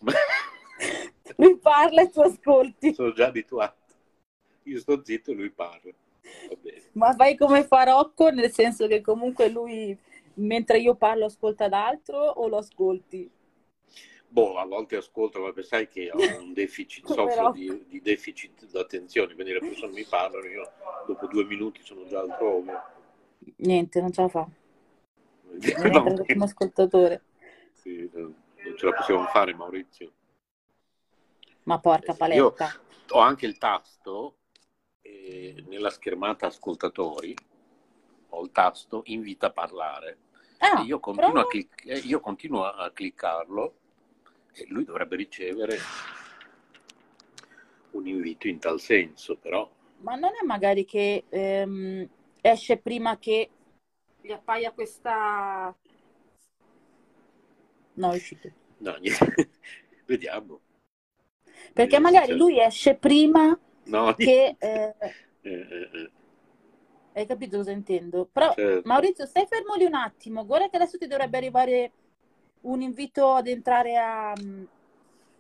Lui 1.38 1.58
parla 1.58 2.04
e 2.04 2.10
tu 2.12 2.22
ascolti. 2.22 2.94
sono 2.94 3.12
già 3.12 3.28
abituato. 3.28 3.82
Io 4.64 4.80
sto 4.80 5.04
zitto 5.04 5.32
e 5.32 5.34
lui 5.34 5.50
parla. 5.50 5.92
Ma 6.94 7.14
fai 7.14 7.36
come 7.36 7.64
fa 7.64 7.84
Rocco, 7.84 8.30
nel 8.30 8.52
senso 8.52 8.88
che 8.88 9.02
comunque 9.02 9.50
lui, 9.50 9.98
mentre 10.36 10.80
io 10.80 10.96
parlo, 10.96 11.26
ascolta 11.26 11.68
d'altro 11.68 12.18
o 12.18 12.48
lo 12.48 12.58
ascolti? 12.58 13.30
Boh, 14.28 14.58
a 14.58 14.66
volte 14.66 14.96
ascolto, 14.96 15.40
ma 15.40 15.54
sai 15.62 15.88
che 15.88 16.10
ho 16.12 16.18
un 16.40 16.54
deficit, 16.54 17.06
soffro 17.06 17.52
di, 17.52 17.86
di 17.88 18.02
deficit 18.02 18.66
d'attenzione, 18.72 19.36
quindi 19.36 19.54
le 19.54 19.60
persone 19.60 19.94
mi 19.94 20.04
parlano, 20.06 20.46
io 20.48 20.72
dopo 21.06 21.28
due 21.28 21.44
minuti 21.46 21.82
sono 21.84 22.06
già 22.08 22.20
altrove. 22.22 22.82
Niente, 23.58 24.02
non 24.02 24.12
ce 24.12 24.22
la 24.22 24.28
fa. 24.30 24.48
Deve 25.60 25.90
No, 25.92 26.04
come 26.26 26.46
ascoltatore. 26.46 27.22
sì, 27.74 28.10
non 28.14 28.36
ce 28.76 28.86
la 28.86 28.94
possiamo 28.94 29.26
fare, 29.28 29.54
Maurizio. 29.54 30.12
Ma 31.64 31.80
porca 31.80 32.14
Eh, 32.14 32.36
io 32.36 32.46
paletta. 32.48 32.74
ho 33.12 33.20
anche 33.20 33.46
il 33.46 33.58
tasto 33.58 34.38
eh, 35.02 35.64
nella 35.68 35.90
schermata 35.90 36.48
ascoltatori, 36.48 37.36
ho 38.36 38.44
il 38.44 38.52
tasto 38.52 39.02
invita 39.06 39.48
a 39.48 39.52
parlare. 39.52 40.18
Ah, 40.60 40.82
io 40.84 41.00
continuo, 41.00 41.46
clic- 41.46 41.86
eh, 41.86 41.98
io 42.00 42.20
continuo 42.20 42.66
a 42.66 42.90
cliccarlo 42.92 43.76
e 44.54 44.66
lui 44.70 44.84
dovrebbe 44.86 45.16
ricevere 45.16 45.78
un 47.92 48.08
invito 48.08 48.48
in 48.48 48.60
tal 48.60 48.80
senso, 48.80 49.36
però 49.38 49.70
Ma 49.98 50.16
non 50.16 50.32
è 50.40 50.46
magari 50.46 50.86
che 50.86 51.24
ehm, 51.30 52.08
esce 52.42 52.78
prima 52.78 53.18
che 53.18 53.50
gli 54.22 54.32
appaia 54.32 54.72
questa... 54.72 55.76
No, 57.96 58.12
è 58.12 58.16
uscito. 58.16 58.50
no, 58.80 58.96
niente. 58.98 59.50
vediamo. 60.06 60.60
Perché 61.74 62.00
Vediamo 62.00 62.10
magari 62.10 62.36
lui 62.36 62.60
esce 62.60 62.96
prima 62.96 63.58
No, 63.86 64.14
che... 64.16 64.56
eh, 64.60 64.96
eh, 65.42 65.90
eh, 65.94 66.12
hai 67.14 67.26
capito 67.26 67.58
cosa 67.58 67.72
intendo? 67.72 68.28
Però, 68.32 68.54
certo. 68.54 68.88
Maurizio, 68.88 69.26
stai 69.26 69.46
fermo 69.48 69.76
lì 69.76 69.86
un 69.86 69.96
attimo. 69.96 70.46
Guarda 70.46 70.70
che 70.70 70.76
adesso 70.78 70.98
ti 70.98 71.08
dovrebbe 71.08 71.38
arrivare 71.38 71.92
un 72.62 72.82
invito 72.82 73.34
ad 73.34 73.48
entrare 73.48 73.98
a, 73.98 74.34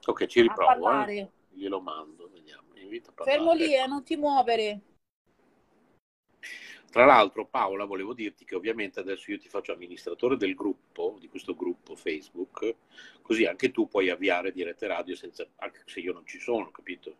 Ok, 0.05 0.25
ci 0.25 0.41
riprovo, 0.41 1.05
eh. 1.07 1.29
glielo 1.51 1.79
mando, 1.79 2.29
vediamo. 2.31 2.61
Fermo 3.23 3.53
lì, 3.53 3.73
eh, 3.73 3.87
non 3.87 4.03
ti 4.03 4.15
muovere. 4.17 4.81
Tra 6.91 7.05
l'altro, 7.05 7.47
Paola, 7.47 7.85
volevo 7.85 8.13
dirti 8.13 8.45
che 8.45 8.53
ovviamente 8.53 8.99
adesso 8.99 9.31
io 9.31 9.39
ti 9.39 9.47
faccio 9.47 9.71
amministratore 9.71 10.35
del 10.37 10.53
gruppo, 10.53 11.17
di 11.19 11.27
questo 11.27 11.55
gruppo 11.55 11.95
Facebook, 11.95 12.75
così 13.21 13.45
anche 13.45 13.71
tu 13.71 13.87
puoi 13.87 14.09
avviare 14.09 14.51
dirette 14.51 14.85
radio 14.85 15.15
senza, 15.15 15.47
anche 15.55 15.81
se 15.85 16.01
io 16.01 16.13
non 16.13 16.25
ci 16.25 16.39
sono, 16.39 16.69
capito? 16.69 17.15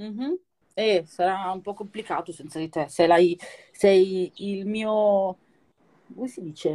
Mm-hmm. 0.00 0.34
Eh, 0.78 1.04
sarà 1.06 1.50
un 1.52 1.62
po' 1.62 1.72
complicato 1.72 2.32
senza 2.32 2.58
di 2.58 2.68
te. 2.68 2.86
Sei, 2.88 3.38
sei 3.72 4.30
il 4.36 4.66
mio... 4.66 5.38
come 6.14 6.28
si 6.28 6.42
dice? 6.42 6.68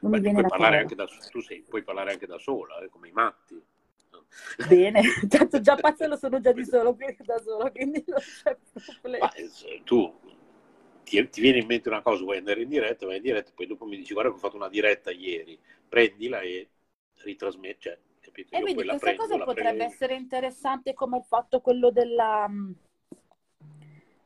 Non 0.00 0.10
Beh, 0.10 0.16
mi 0.16 0.22
viene 0.22 0.38
puoi 0.38 0.48
parlare 0.48 0.78
anche 0.78 0.94
da, 0.94 1.04
tu 1.04 1.40
sei, 1.42 1.60
puoi 1.68 1.82
parlare 1.82 2.12
anche 2.12 2.26
da 2.26 2.38
sola, 2.38 2.78
eh, 2.78 2.88
come 2.88 3.08
i 3.08 3.12
matti. 3.12 3.62
Bene, 4.66 5.02
tanto 5.28 5.60
già 5.60 5.74
pazzo 5.76 6.06
lo 6.06 6.16
sono 6.16 6.40
già 6.40 6.52
di 6.52 6.64
solo 6.64 6.96
da 6.96 7.38
solo, 7.40 7.70
quindi 7.72 8.02
non 8.06 8.20
c'è 8.20 8.56
problema. 8.98 9.26
Ma, 9.26 9.32
eh, 9.34 9.82
tu 9.84 10.10
ti, 11.04 11.28
ti, 11.28 11.40
viene 11.42 11.58
in 11.58 11.66
mente 11.66 11.90
una 11.90 12.00
cosa, 12.00 12.22
vuoi 12.22 12.38
andare 12.38 12.62
in 12.62 12.70
diretta, 12.70 13.04
vai 13.04 13.16
in 13.16 13.22
diretta, 13.22 13.52
poi 13.54 13.66
dopo 13.66 13.84
mi 13.84 13.98
dici 13.98 14.14
guarda 14.14 14.30
che 14.30 14.36
ho 14.36 14.40
fatto 14.40 14.56
una 14.56 14.70
diretta 14.70 15.10
ieri, 15.10 15.58
prendila 15.86 16.40
e 16.40 16.70
ritrasmetti, 17.16 17.80
cioè, 17.80 17.98
capito? 18.42 18.56
E 18.56 18.60
quindi 18.60 18.84
questa 18.84 18.98
prendo, 18.98 19.22
cosa 19.22 19.38
potrebbe 19.44 19.76
prendo. 19.76 19.92
essere 19.92 20.14
interessante 20.14 20.94
come 20.94 21.18
il 21.18 21.24
fatto 21.24 21.60
quello 21.60 21.90
della, 21.90 22.48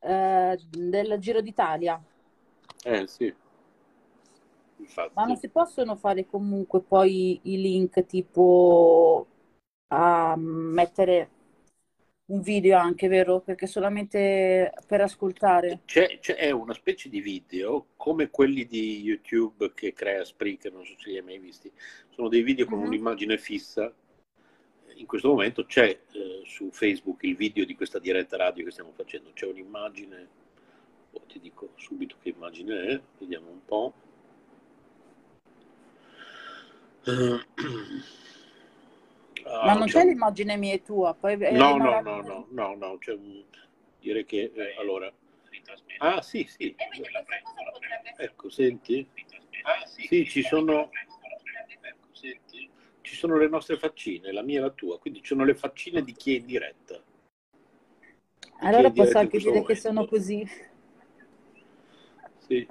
uh, 0.01 0.57
del 0.71 1.17
Giro 1.19 1.41
d'Italia. 1.41 2.03
Eh 2.85 3.07
sì. 3.07 3.35
Infatti. 4.79 5.13
Ma 5.15 5.25
non 5.25 5.37
si 5.37 5.49
possono 5.49 5.95
fare 5.97 6.27
comunque 6.27 6.81
poi 6.81 7.39
i 7.45 7.61
link 7.61 8.05
tipo 8.07 9.27
a 9.89 10.35
mettere 10.37 11.31
un 12.33 12.41
video 12.41 12.79
anche, 12.79 13.09
vero? 13.09 13.41
Perché 13.41 13.67
solamente 13.67 14.73
per 14.87 15.03
ascoltare. 15.03 15.81
C'è, 15.85 16.19
c'è 16.19 16.51
una 16.51 16.73
specie 16.73 17.09
di 17.09 17.21
video 17.21 17.89
come 17.97 18.31
quelli 18.31 18.65
di 18.67 19.01
YouTube 19.03 19.73
che 19.75 19.93
crea 19.93 20.25
Spreaker, 20.25 20.73
non 20.73 20.85
so 20.85 20.95
se 20.99 21.11
li 21.11 21.19
hai 21.19 21.25
mai 21.25 21.39
visti. 21.39 21.71
Sono 22.09 22.29
dei 22.29 22.43
video 22.43 22.67
con 22.67 22.79
uh-huh. 22.79 22.87
un'immagine 22.87 23.37
fissa. 23.39 23.93
In 24.97 25.07
questo 25.07 25.29
momento 25.29 25.65
c'è 25.65 26.01
eh, 26.13 26.43
su 26.45 26.71
Facebook 26.71 27.23
il 27.23 27.37
video 27.37 27.65
di 27.65 27.75
questa 27.75 27.99
diretta 27.99 28.37
radio 28.37 28.65
che 28.65 28.71
stiamo 28.71 28.93
facendo. 28.93 29.31
C'è 29.33 29.47
un'immagine, 29.47 30.29
oh, 31.13 31.21
ti 31.27 31.41
dico 31.41 31.71
subito 31.77 32.17
che 32.21 32.31
immagine 32.31 32.87
è, 32.87 33.01
vediamo 33.19 33.51
un 33.51 33.65
po'. 33.65 33.95
Ah, 39.45 39.67
Ma 39.67 39.75
non 39.75 39.87
c'è 39.89 40.05
l'immagine 40.05 40.57
mia 40.57 40.75
e 40.75 40.83
tua? 40.83 41.15
Poi 41.15 41.37
no, 41.37 41.77
no, 41.77 42.01
no, 42.01 42.21
no, 42.23 42.47
no, 42.51 42.75
no, 42.77 42.99
c'è 42.99 43.13
un... 43.13 43.43
direi 43.99 44.25
che 44.25 44.53
eh, 44.55 44.77
allora... 44.79 45.13
Ah 45.99 46.23
sì, 46.23 46.45
sì. 46.49 46.75
Ecco, 48.17 48.51
senti? 48.51 49.07
Ah, 49.63 49.85
sì, 49.85 50.07
sì, 50.07 50.29
ci 50.29 50.43
sono... 50.43 50.91
Ci 53.13 53.19
sono 53.19 53.37
le 53.37 53.47
nostre 53.47 53.77
faccine, 53.77 54.33
la 54.33 54.41
mia 54.41 54.57
e 54.57 54.63
la 54.63 54.71
tua, 54.71 54.99
quindi 54.99 55.21
ci 55.21 55.27
sono 55.27 55.45
le 55.45 55.55
faccine 55.55 56.03
di 56.03 56.15
chi 56.15 56.35
è 56.35 56.39
in 56.39 56.47
diretta. 56.47 56.99
Allora 58.61 58.91
posso 58.91 59.19
anche 59.19 59.37
dire 59.37 59.51
momento. 59.51 59.69
che 59.69 59.75
sono 59.75 60.07
così. 60.07 60.49
Sì. 62.39 62.67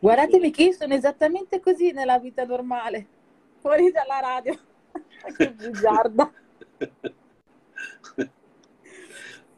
Guardatemi 0.00 0.50
che 0.50 0.64
io 0.64 0.72
sono 0.72 0.94
esattamente 0.94 1.60
così 1.60 1.92
nella 1.92 2.18
vita 2.18 2.44
normale, 2.44 3.06
fuori 3.60 3.92
dalla 3.92 4.18
radio 4.18 4.58
che 5.36 5.52
bugiarda. 5.54 6.32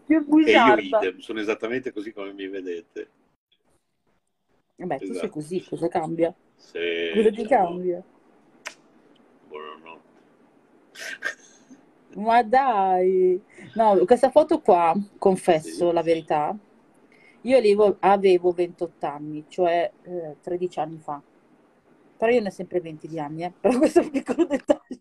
che 0.04 0.20
bugiarda. 0.20 0.80
E 0.80 0.82
io 0.82 0.98
idem, 0.98 1.18
sono 1.20 1.40
esattamente 1.40 1.94
così 1.94 2.12
come 2.12 2.34
mi 2.34 2.46
vedete. 2.46 3.08
Vabbè, 4.76 4.96
esatto. 4.96 5.06
tu 5.06 5.12
sei 5.14 5.22
esatto. 5.22 5.32
così, 5.32 5.64
cosa 5.66 5.88
cambia? 5.88 6.34
Sì, 6.56 7.10
cosa 7.14 7.30
ti 7.30 7.46
cambia? 7.46 8.04
Buonanotte. 9.54 10.20
Ma 12.18 12.42
dai! 12.42 13.40
No, 13.74 14.04
questa 14.04 14.30
foto 14.30 14.60
qua, 14.60 14.92
confesso 15.16 15.88
sì, 15.88 15.92
la 15.92 16.02
verità, 16.02 16.56
io 17.42 17.56
avevo, 17.56 17.96
avevo 18.00 18.50
28 18.50 19.06
anni, 19.06 19.44
cioè 19.46 19.92
eh, 20.02 20.36
13 20.40 20.80
anni 20.80 20.98
fa. 20.98 21.22
Però 22.16 22.32
io 22.32 22.40
ne 22.40 22.48
ho 22.48 22.50
sempre 22.50 22.80
20 22.80 23.06
di 23.06 23.20
anni, 23.20 23.44
eh, 23.44 23.52
però 23.60 23.78
questo 23.78 24.00
è 24.00 24.02
un 24.02 24.10
piccolo 24.10 24.44
dettaglio. 24.44 24.98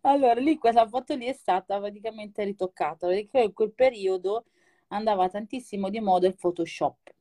Allora, 0.00 0.40
lì 0.40 0.58
quella 0.58 0.88
foto 0.88 1.14
lì 1.14 1.26
è 1.26 1.32
stata 1.32 1.78
praticamente 1.78 2.42
ritoccata, 2.42 3.06
perché 3.06 3.40
in 3.40 3.52
quel 3.52 3.72
periodo 3.72 4.46
andava 4.88 5.28
tantissimo 5.28 5.90
di 5.90 6.00
moda 6.00 6.26
il 6.26 6.36
Photoshop. 6.36 7.14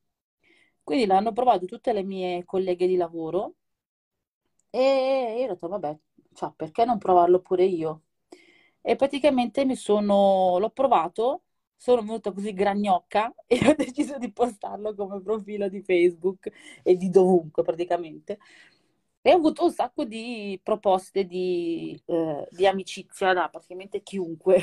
Quindi 0.83 1.05
l'hanno 1.05 1.31
provato 1.31 1.65
tutte 1.65 1.93
le 1.93 2.03
mie 2.03 2.43
colleghe 2.43 2.87
di 2.87 2.95
lavoro 2.95 3.53
e 4.77 5.35
io 5.39 5.45
ho 5.45 5.47
detto, 5.53 5.67
vabbè, 5.67 5.97
cioè, 6.33 6.51
perché 6.55 6.85
non 6.85 6.97
provarlo 6.97 7.39
pure 7.41 7.63
io? 7.65 8.03
E 8.81 8.95
praticamente 8.95 9.65
mi 9.65 9.75
sono, 9.75 10.57
l'ho 10.59 10.69
provato, 10.69 11.43
sono 11.75 12.01
venuta 12.01 12.31
così 12.31 12.53
gragnocca 12.53 13.33
e 13.47 13.59
ho 13.67 13.73
deciso 13.75 14.17
di 14.17 14.31
postarlo 14.31 14.93
come 14.95 15.21
profilo 15.21 15.69
di 15.69 15.81
Facebook 15.81 16.51
e 16.83 16.95
di 16.97 17.09
dovunque 17.09 17.63
praticamente. 17.63 18.39
E 19.21 19.33
ho 19.33 19.37
avuto 19.37 19.63
un 19.65 19.71
sacco 19.71 20.05
di 20.05 20.59
proposte 20.61 21.25
di, 21.25 21.99
eh, 22.05 22.47
di 22.51 22.67
amicizia 22.67 23.33
da 23.33 23.49
praticamente 23.49 24.03
chiunque. 24.03 24.61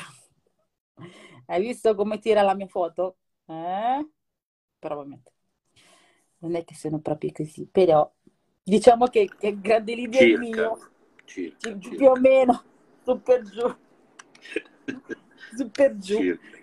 Hai 1.46 1.61
visto 1.61 1.94
come 1.94 2.18
tira 2.18 2.42
la 2.42 2.55
mia 2.55 2.68
foto? 2.68 3.16
Eh? 3.46 4.09
Probabilmente. 4.79 5.33
Non 6.38 6.55
è 6.57 6.64
che 6.64 6.75
sono 6.75 7.01
proprio 7.01 7.31
così, 7.33 7.66
però 7.66 8.11
diciamo 8.62 9.07
che, 9.07 9.29
che 9.38 9.61
grande 9.61 9.94
l'idea 9.94 10.20
è 10.20 10.37
mio. 10.37 10.90
Circa, 11.25 11.70
più 11.70 11.81
circa. 11.81 12.11
o 12.11 12.16
meno, 12.16 12.62
su 13.05 13.22
per 13.22 13.42
giù. 13.42 13.75
su 15.57 15.70
per 15.70 15.96
giù. 15.98 16.16
Circa. 16.16 16.61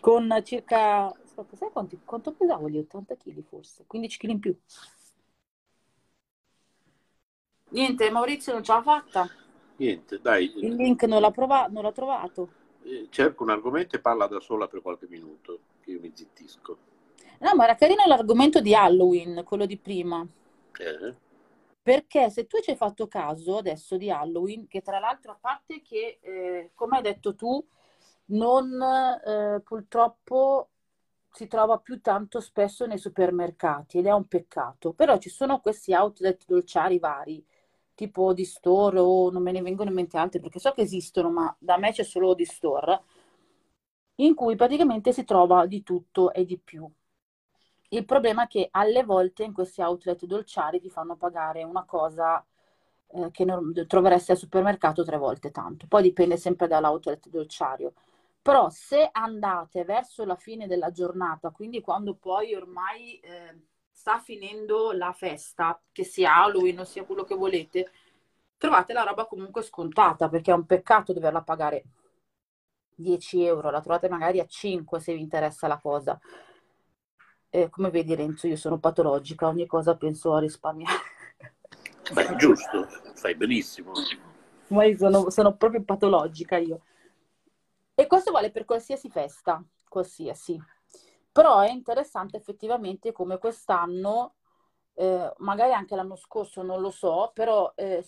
Con 0.00 0.42
circa... 0.44 1.12
sai 1.52 1.70
quanti, 1.72 1.98
quanto 2.04 2.32
pesavo 2.32 2.66
lì? 2.66 2.78
80 2.78 3.16
kg 3.16 3.42
forse, 3.42 3.84
15 3.86 4.18
kg 4.18 4.28
in 4.28 4.38
più. 4.38 4.56
Niente, 7.70 8.10
Maurizio 8.10 8.52
non 8.52 8.62
ce 8.62 8.72
l'ha 8.72 8.82
fatta. 8.82 9.28
Niente, 9.76 10.20
dai. 10.20 10.52
Il 10.58 10.74
link 10.74 11.02
non 11.04 11.20
l'ha, 11.20 11.30
prova- 11.30 11.66
non 11.68 11.82
l'ha 11.82 11.92
trovato. 11.92 12.62
Eh, 12.82 13.08
cerco 13.10 13.42
un 13.42 13.50
argomento 13.50 13.96
e 13.96 14.00
parla 14.00 14.26
da 14.26 14.40
sola 14.40 14.68
per 14.68 14.82
qualche 14.82 15.06
minuto, 15.08 15.58
che 15.80 15.92
io 15.92 16.00
mi 16.00 16.12
zittisco. 16.14 16.78
No, 17.40 17.54
ma 17.56 17.64
era 17.64 17.74
carino 17.74 18.02
l'argomento 18.06 18.60
di 18.60 18.74
Halloween, 18.74 19.42
quello 19.44 19.66
di 19.66 19.76
prima. 19.76 20.24
Eh? 20.78 21.14
Perché 21.82 22.30
se 22.30 22.46
tu 22.46 22.60
ci 22.60 22.70
hai 22.70 22.76
fatto 22.76 23.06
caso 23.08 23.58
adesso 23.58 23.96
di 23.96 24.10
Halloween, 24.10 24.66
che 24.66 24.80
tra 24.80 24.98
l'altro 24.98 25.32
a 25.32 25.38
parte 25.40 25.82
che, 25.82 26.18
eh, 26.22 26.70
come 26.74 26.96
hai 26.96 27.02
detto 27.02 27.34
tu, 27.34 27.62
non 28.26 28.80
eh, 28.82 29.60
purtroppo 29.62 30.70
si 31.30 31.46
trova 31.46 31.78
più 31.78 32.00
tanto 32.00 32.40
spesso 32.40 32.86
nei 32.86 32.98
supermercati 32.98 33.98
ed 33.98 34.06
è 34.06 34.12
un 34.12 34.26
peccato, 34.26 34.92
però 34.94 35.18
ci 35.18 35.28
sono 35.28 35.60
questi 35.60 35.92
outlet 35.92 36.44
dolciari 36.46 36.98
vari 36.98 37.44
tipo 37.94 38.32
di 38.32 38.44
store 38.44 38.98
o 38.98 39.30
non 39.30 39.42
me 39.42 39.52
ne 39.52 39.62
vengono 39.62 39.90
in 39.90 39.96
mente 39.96 40.16
altri 40.16 40.40
perché 40.40 40.58
so 40.60 40.72
che 40.72 40.82
esistono, 40.82 41.30
ma 41.30 41.54
da 41.58 41.76
me 41.78 41.92
c'è 41.92 42.04
solo 42.04 42.34
di 42.34 42.44
store, 42.44 43.02
in 44.16 44.34
cui 44.34 44.56
praticamente 44.56 45.12
si 45.12 45.24
trova 45.24 45.66
di 45.66 45.82
tutto 45.82 46.32
e 46.32 46.44
di 46.44 46.58
più. 46.58 46.88
Il 47.88 48.04
problema 48.04 48.44
è 48.44 48.46
che 48.46 48.68
alle 48.70 49.04
volte 49.04 49.44
in 49.44 49.52
questi 49.52 49.80
outlet 49.82 50.24
dolciari 50.24 50.80
ti 50.80 50.90
fanno 50.90 51.16
pagare 51.16 51.62
una 51.62 51.84
cosa 51.84 52.44
eh, 53.08 53.30
che 53.30 53.46
troveresti 53.86 54.32
al 54.32 54.36
supermercato 54.36 55.04
tre 55.04 55.16
volte 55.16 55.50
tanto. 55.50 55.86
Poi 55.88 56.02
dipende 56.02 56.36
sempre 56.36 56.66
dall'outlet 56.66 57.28
dolciario. 57.28 57.92
Però 58.42 58.68
se 58.68 59.08
andate 59.12 59.84
verso 59.84 60.24
la 60.24 60.36
fine 60.36 60.66
della 60.66 60.90
giornata, 60.90 61.50
quindi 61.50 61.80
quando 61.80 62.14
poi 62.14 62.54
ormai 62.54 63.18
eh, 63.20 63.58
sta 63.90 64.18
finendo 64.18 64.92
la 64.92 65.12
festa, 65.12 65.80
che 65.92 66.04
sia 66.04 66.34
Halloween 66.42 66.80
o 66.80 66.84
sia 66.84 67.04
quello 67.04 67.24
che 67.24 67.34
volete, 67.34 67.90
trovate 68.58 68.92
la 68.92 69.02
roba 69.04 69.26
comunque 69.26 69.62
scontata, 69.62 70.28
perché 70.28 70.50
è 70.50 70.54
un 70.54 70.66
peccato 70.66 71.12
doverla 71.12 71.42
pagare 71.42 71.84
10 72.96 73.44
euro, 73.44 73.70
la 73.70 73.80
trovate 73.80 74.08
magari 74.08 74.40
a 74.40 74.46
5 74.46 75.00
se 75.00 75.14
vi 75.14 75.20
interessa 75.20 75.66
la 75.66 75.78
cosa. 75.78 76.18
E 77.54 77.70
come 77.70 77.90
vedi 77.90 78.16
Renzo, 78.16 78.48
io 78.48 78.56
sono 78.56 78.80
patologica, 78.80 79.46
ogni 79.46 79.64
cosa 79.64 79.94
penso 79.94 80.34
a 80.34 80.40
risparmiare. 80.40 80.98
Beh, 82.12 82.34
giusto, 82.34 82.88
fai 83.14 83.36
benissimo. 83.36 83.92
Ma 84.70 84.82
io 84.86 84.96
sono, 84.96 85.30
sono 85.30 85.54
proprio 85.54 85.84
patologica 85.84 86.56
io. 86.56 86.80
E 87.94 88.08
questo 88.08 88.32
vale 88.32 88.50
per 88.50 88.64
qualsiasi 88.64 89.08
festa, 89.08 89.64
qualsiasi. 89.88 90.60
Però 91.30 91.60
è 91.60 91.70
interessante 91.70 92.36
effettivamente 92.38 93.12
come 93.12 93.38
quest'anno, 93.38 94.34
eh, 94.94 95.32
magari 95.36 95.74
anche 95.74 95.94
l'anno 95.94 96.16
scorso, 96.16 96.60
non 96.62 96.80
lo 96.80 96.90
so, 96.90 97.30
però 97.32 97.72
eh, 97.76 98.04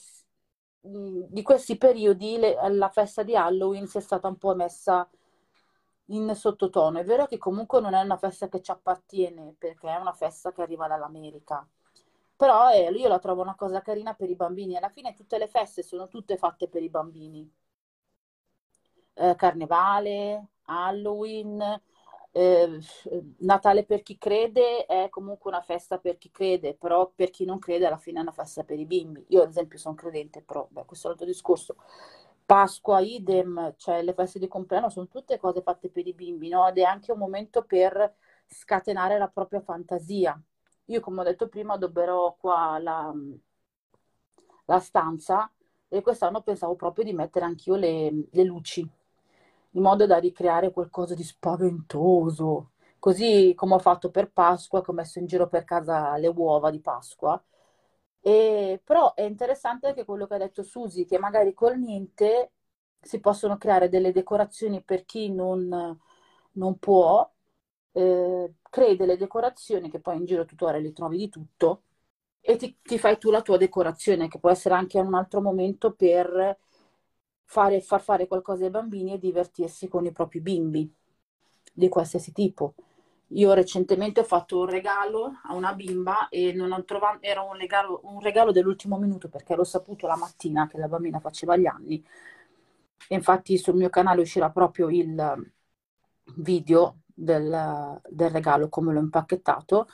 di 0.81 1.43
questi 1.43 1.79
periodi 1.79 2.37
le, 2.37 2.57
la 2.71 2.89
festa 2.89 3.23
di 3.23 3.37
Halloween 3.37 3.87
si 3.87 3.99
è 3.99 4.01
stata 4.01 4.27
un 4.27 4.39
po' 4.39 4.57
messa 4.57 5.09
in 6.07 6.35
sottotono. 6.35 6.99
È 6.99 7.05
vero 7.05 7.27
che 7.27 7.39
comunque 7.39 7.81
non 7.81 7.95
è 7.95 8.03
una 8.03 8.17
festa 8.17 8.49
che 8.49 8.61
ci 8.63 8.71
appartiene 8.71 9.55
perché 9.59 9.89
è 9.89 9.97
una 9.97 10.13
festa 10.13 10.53
che 10.53 10.63
arriva 10.63 10.87
dall'America, 10.89 11.67
però 12.37 12.71
eh, 12.73 12.91
io 12.93 13.09
la 13.09 13.19
trovo 13.19 13.43
una 13.43 13.55
cosa 13.57 13.81
carina 13.83 14.15
per 14.15 14.31
i 14.31 14.37
bambini. 14.37 14.77
Alla 14.77 14.91
fine 14.91 15.15
tutte 15.15 15.39
le 15.39 15.49
feste 15.49 15.83
sono 15.83 16.09
tutte 16.09 16.37
fatte 16.37 16.69
per 16.69 16.83
i 16.83 16.89
bambini. 16.91 17.51
Eh, 19.15 19.35
Carnevale, 19.37 20.49
Halloween, 20.65 21.81
eh, 22.33 22.79
Natale 23.39 23.85
per 23.85 24.03
chi 24.03 24.19
crede 24.19 24.85
è 24.85 25.09
comunque 25.09 25.51
una 25.51 25.63
festa 25.63 25.99
per 25.99 26.19
chi 26.19 26.31
crede, 26.31 26.75
però 26.75 27.11
per 27.15 27.31
chi 27.31 27.45
non 27.47 27.59
crede 27.59 27.87
alla 27.87 27.97
fine 27.97 28.19
è 28.19 28.23
una 28.23 28.33
festa 28.33 28.63
per 28.65 28.79
i 28.79 28.85
bimbi. 28.85 29.25
Io 29.29 29.43
ad 29.43 29.49
esempio 29.49 29.79
sono 29.79 29.95
credente, 29.95 30.43
però 30.43 30.67
beh, 30.71 30.85
questo 30.85 31.07
è 31.07 31.11
un 31.11 31.17
altro 31.17 31.27
discorso. 31.33 31.77
Pasqua, 32.47 33.01
idem, 33.01 33.75
cioè 33.77 34.03
le 34.03 34.15
feste 34.15 34.39
di 34.39 34.47
compleanno 34.47 34.89
sono 34.89 35.09
tutte 35.09 35.37
cose 35.37 35.63
fatte 35.63 35.91
per 35.91 36.07
i 36.07 36.15
bimbi, 36.15 36.49
no? 36.49 36.69
Ed 36.69 36.79
è 36.79 36.83
anche 36.83 37.11
un 37.11 37.19
momento 37.19 37.65
per 37.65 38.15
scatenare 38.47 39.19
la 39.19 39.29
propria 39.29 39.61
fantasia. 39.61 40.41
Io, 40.87 41.01
come 41.01 41.21
ho 41.21 41.25
detto 41.25 41.49
prima, 41.49 41.75
adobberò 41.75 42.37
qua 42.39 42.79
la, 42.79 43.13
la 44.67 44.79
stanza 44.79 45.51
e 45.89 46.03
quest'anno 46.03 46.43
pensavo 46.43 46.77
proprio 46.77 47.05
di 47.05 47.13
mettere 47.13 47.45
anch'io 47.45 47.75
le, 47.75 48.29
le 48.31 48.45
luci, 48.45 48.81
in 48.81 49.83
modo 49.83 50.07
da 50.07 50.19
ricreare 50.19 50.71
qualcosa 50.71 51.15
di 51.15 51.25
spaventoso. 51.25 52.71
Così 53.01 53.55
come 53.57 53.75
ho 53.75 53.79
fatto 53.81 54.11
per 54.11 54.31
Pasqua, 54.31 54.83
che 54.83 54.91
ho 54.93 54.95
messo 54.95 55.19
in 55.19 55.27
giro 55.27 55.49
per 55.49 55.65
casa 55.65 56.17
le 56.17 56.29
uova 56.29 56.71
di 56.71 56.81
Pasqua 56.81 57.43
e, 58.27 58.81
però 58.83 59.15
è 59.15 59.23
interessante 59.23 59.87
anche 59.87 60.05
quello 60.05 60.27
che 60.27 60.35
ha 60.35 60.39
detto 60.39 60.65
Susi, 60.65 61.05
che 61.05 61.17
magari 61.17 61.55
col 61.55 61.79
niente 61.79 62.51
si 63.01 63.21
possono 63.21 63.57
creare 63.57 63.89
delle 63.89 64.11
decorazioni 64.11 64.83
per 64.83 65.05
chi 65.05 65.31
non, 65.33 65.97
non 66.53 66.79
può, 66.81 67.31
eh, 67.93 68.55
crei 68.69 68.97
delle 68.97 69.17
decorazioni 69.17 69.89
che 69.89 70.01
poi 70.01 70.17
in 70.17 70.25
giro 70.25 70.45
tutorial 70.45 70.83
li 70.83 70.93
trovi 70.93 71.19
di 71.19 71.29
tutto 71.29 71.83
e 72.41 72.57
ti, 72.57 72.77
ti, 72.83 72.99
fai 72.99 73.17
tu 73.19 73.31
la 73.31 73.43
tua 73.43 73.59
decorazione, 73.59 74.27
che 74.29 74.41
può 74.41 74.51
essere 74.51 74.75
anche 74.75 74.99
un 74.99 75.15
altro 75.15 75.41
momento 75.41 75.93
per 75.93 76.59
fare, 77.45 77.81
far 77.81 78.03
fare 78.03 78.27
qualcosa 78.27 78.65
ai 78.65 78.71
bambini 78.71 79.13
e 79.13 79.19
divertirsi 79.21 79.87
con 79.89 80.05
i 80.05 80.11
propri 80.13 80.41
bimbi 80.41 80.93
di 81.73 81.89
qualsiasi 81.89 82.33
tipo. 82.33 82.75
Io 83.31 83.53
recentemente 83.55 84.21
ho 84.21 84.25
fatto 84.25 84.61
un 84.61 84.67
regalo 84.67 85.41
a 85.45 85.55
una 85.55 85.75
bimba 85.75 86.29
e 86.29 86.53
non 86.53 86.71
ho 86.73 86.85
trovato, 86.85 87.19
era 87.23 87.43
un 87.43 87.57
regalo, 87.57 88.01
un 88.05 88.21
regalo 88.21 88.53
dell'ultimo 88.53 88.99
minuto 88.99 89.29
perché 89.29 89.57
l'ho 89.57 89.65
saputo 89.65 90.07
la 90.07 90.17
mattina 90.17 90.69
che 90.69 90.79
la 90.79 90.87
bambina 90.89 91.19
faceva 91.19 91.57
gli 91.57 91.67
anni. 91.67 92.05
E 93.09 93.15
infatti 93.15 93.59
sul 93.59 93.75
mio 93.75 93.89
canale 93.89 94.21
uscirà 94.21 94.51
proprio 94.51 94.89
il 94.91 95.53
video 96.37 96.99
del, 97.15 98.01
del 98.09 98.31
regalo, 98.31 98.69
come 98.69 98.93
l'ho 98.93 99.01
impacchettato. 99.01 99.89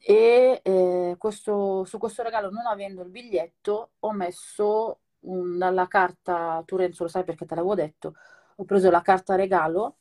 E 0.00 0.60
eh, 0.62 1.16
questo, 1.18 1.84
su 1.84 1.98
questo 1.98 2.22
regalo, 2.22 2.50
non 2.50 2.66
avendo 2.66 3.02
il 3.02 3.10
biglietto, 3.10 3.90
ho 3.98 4.12
messo 4.12 5.00
un, 5.20 5.58
dalla 5.58 5.88
carta, 5.88 6.62
tu 6.64 6.76
Renzo 6.76 7.02
lo 7.04 7.08
sai 7.08 7.24
perché 7.24 7.46
te 7.46 7.54
l'avevo 7.56 7.74
detto, 7.74 8.14
ho 8.56 8.64
preso 8.64 8.90
la 8.90 9.02
carta 9.02 9.34
regalo 9.34 9.96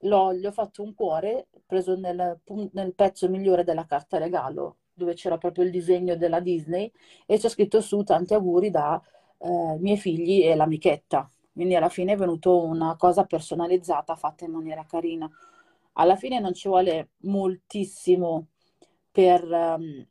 l'ho, 0.00 0.34
gli 0.34 0.46
ho 0.46 0.52
fatto 0.52 0.82
un 0.82 0.94
cuore 0.94 1.48
preso 1.66 1.96
nel, 1.96 2.40
nel 2.72 2.94
pezzo 2.94 3.28
migliore 3.28 3.64
della 3.64 3.86
carta 3.86 4.18
regalo, 4.18 4.78
dove 4.92 5.14
c'era 5.14 5.38
proprio 5.38 5.64
il 5.64 5.70
disegno 5.70 6.16
della 6.16 6.40
Disney 6.40 6.90
e 7.26 7.38
c'è 7.38 7.48
scritto 7.48 7.80
su 7.80 8.02
tanti 8.02 8.34
auguri 8.34 8.70
da 8.70 9.00
eh, 9.38 9.76
miei 9.78 9.96
figli 9.96 10.42
e 10.44 10.54
l'amichetta. 10.54 11.30
Quindi 11.52 11.74
alla 11.74 11.88
fine 11.88 12.12
è 12.12 12.16
venuta 12.16 12.50
una 12.50 12.96
cosa 12.96 13.24
personalizzata 13.24 14.14
fatta 14.14 14.44
in 14.44 14.52
maniera 14.52 14.84
carina. 14.84 15.28
Alla 15.94 16.14
fine 16.14 16.38
non 16.38 16.54
ci 16.54 16.68
vuole 16.68 17.10
moltissimo 17.22 18.46
per 19.10 19.42
um, 19.44 20.06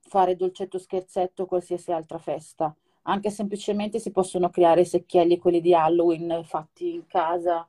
fare 0.00 0.36
dolcetto 0.36 0.78
scherzetto 0.78 1.46
qualsiasi 1.46 1.92
altra 1.92 2.18
festa. 2.18 2.74
Anche 3.04 3.30
semplicemente 3.30 3.98
si 3.98 4.10
possono 4.10 4.50
creare 4.50 4.84
secchielli, 4.84 5.38
quelli 5.38 5.62
di 5.62 5.74
Halloween 5.74 6.42
fatti 6.44 6.92
in 6.92 7.06
casa, 7.06 7.66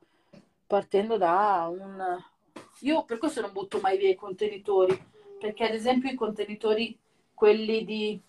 partendo 0.66 1.16
da 1.16 1.68
un... 1.70 2.22
Io 2.80 3.04
per 3.04 3.18
questo 3.18 3.40
non 3.40 3.52
butto 3.52 3.80
mai 3.80 3.96
via 3.96 4.10
i 4.10 4.14
contenitori, 4.14 5.12
perché 5.38 5.64
ad 5.64 5.74
esempio 5.74 6.10
i 6.10 6.14
contenitori, 6.16 6.98
quelli 7.32 7.84
di... 7.84 8.20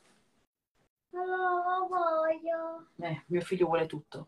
Non 1.12 1.28
lo 1.28 1.88
voglio. 1.88 2.88
Eh, 2.98 3.24
mio 3.28 3.42
figlio 3.42 3.68
vuole 3.68 3.86
tutto. 3.86 4.28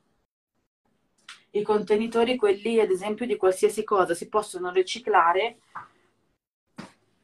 I 1.51 1.61
contenitori, 1.61 2.35
quelli 2.35 2.79
ad 2.79 2.91
esempio 2.91 3.25
di 3.25 3.35
qualsiasi 3.35 3.83
cosa, 3.83 4.13
si 4.13 4.29
possono 4.29 4.71
riciclare. 4.71 5.59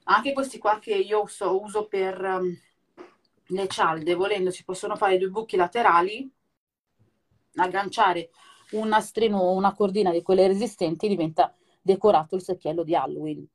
Anche 0.05 0.33
questi 0.33 0.57
qua 0.57 0.79
che 0.79 0.95
io 0.95 1.21
uso, 1.21 1.61
uso 1.61 1.87
per 1.87 2.21
um, 2.21 2.57
le 3.47 3.67
cialde, 3.67 4.13
volendo, 4.15 4.51
si 4.51 4.63
possono 4.63 4.95
fare 4.95 5.17
due 5.17 5.29
buchi 5.29 5.55
laterali, 5.55 6.29
agganciare 7.55 8.31
un 8.73 8.87
nastrino 8.89 9.39
o 9.39 9.55
una 9.55 9.73
cordina 9.73 10.11
di 10.11 10.21
quelle 10.21 10.47
resistenti 10.47 11.07
diventa 11.07 11.53
decorato 11.81 12.35
il 12.35 12.41
secchiello 12.41 12.83
di 12.83 12.95
Halloween. 12.95 13.45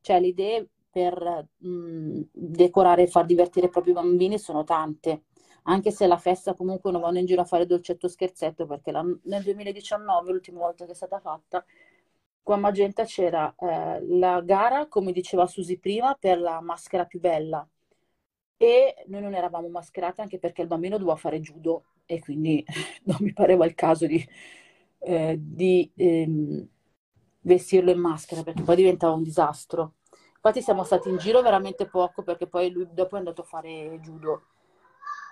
Cioè 0.00 0.20
le 0.20 0.26
idee 0.28 0.68
per 0.90 1.48
mh, 1.58 1.68
mm, 1.68 2.22
decorare 2.32 3.02
e 3.02 3.06
far 3.08 3.26
divertire 3.26 3.66
i 3.66 3.70
propri 3.70 3.92
bambini 3.92 4.38
sono 4.38 4.64
tante, 4.64 5.24
anche 5.64 5.90
se 5.90 6.06
la 6.06 6.18
festa 6.18 6.54
comunque 6.54 6.90
non 6.92 7.00
vanno 7.00 7.18
in 7.18 7.26
giro 7.26 7.40
a 7.40 7.44
fare 7.44 7.66
dolcetto 7.66 8.08
scherzetto, 8.08 8.66
perché 8.66 8.92
la, 8.92 9.02
nel 9.24 9.42
2019, 9.42 10.32
l'ultima 10.32 10.60
volta 10.60 10.84
che 10.84 10.92
è 10.92 10.94
stata 10.94 11.18
fatta, 11.20 11.64
qua 12.42 12.54
a 12.56 12.58
Magenta 12.58 13.04
c'era 13.04 13.54
eh, 13.58 14.06
la 14.06 14.40
gara, 14.42 14.86
come 14.86 15.12
diceva 15.12 15.46
Susi 15.46 15.78
prima, 15.78 16.14
per 16.18 16.38
la 16.38 16.60
maschera 16.60 17.06
più 17.06 17.20
bella. 17.20 17.66
E 18.56 19.04
noi 19.08 19.20
non 19.22 19.34
eravamo 19.34 19.68
mascherate 19.68 20.20
anche 20.20 20.38
perché 20.38 20.62
il 20.62 20.68
bambino 20.68 20.96
doveva 20.96 21.16
fare 21.16 21.40
judo 21.40 21.84
e 22.06 22.20
quindi 22.20 22.64
non 23.04 23.16
mi 23.20 23.32
pareva 23.32 23.66
il 23.66 23.74
caso 23.74 24.06
di 24.06 24.24
eh, 25.04 25.36
di 25.38 25.90
ehm, 25.96 26.66
vestirlo 27.40 27.90
in 27.90 28.00
maschera 28.00 28.42
perché 28.42 28.62
poi 28.62 28.76
diventava 28.76 29.14
un 29.14 29.22
disastro. 29.22 29.94
Infatti 30.36 30.62
siamo 30.62 30.84
stati 30.84 31.08
in 31.08 31.16
giro 31.18 31.40
veramente 31.42 31.86
poco 31.86 32.22
perché 32.22 32.46
poi 32.46 32.70
lui 32.70 32.86
dopo 32.92 33.16
è 33.16 33.18
andato 33.18 33.42
a 33.42 33.44
fare 33.44 33.98
judo. 34.00 34.48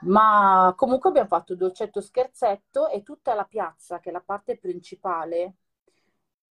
Ma 0.03 0.73
comunque 0.77 1.11
abbiamo 1.11 1.29
fatto 1.29 1.55
dolcetto 1.55 2.01
scherzetto 2.01 2.89
e 2.89 3.03
tutta 3.03 3.35
la 3.35 3.45
piazza, 3.45 4.01
che 4.01 4.09
è 4.11 4.13
la 4.13 4.23
parte 4.25 4.59
principale, 4.59 5.55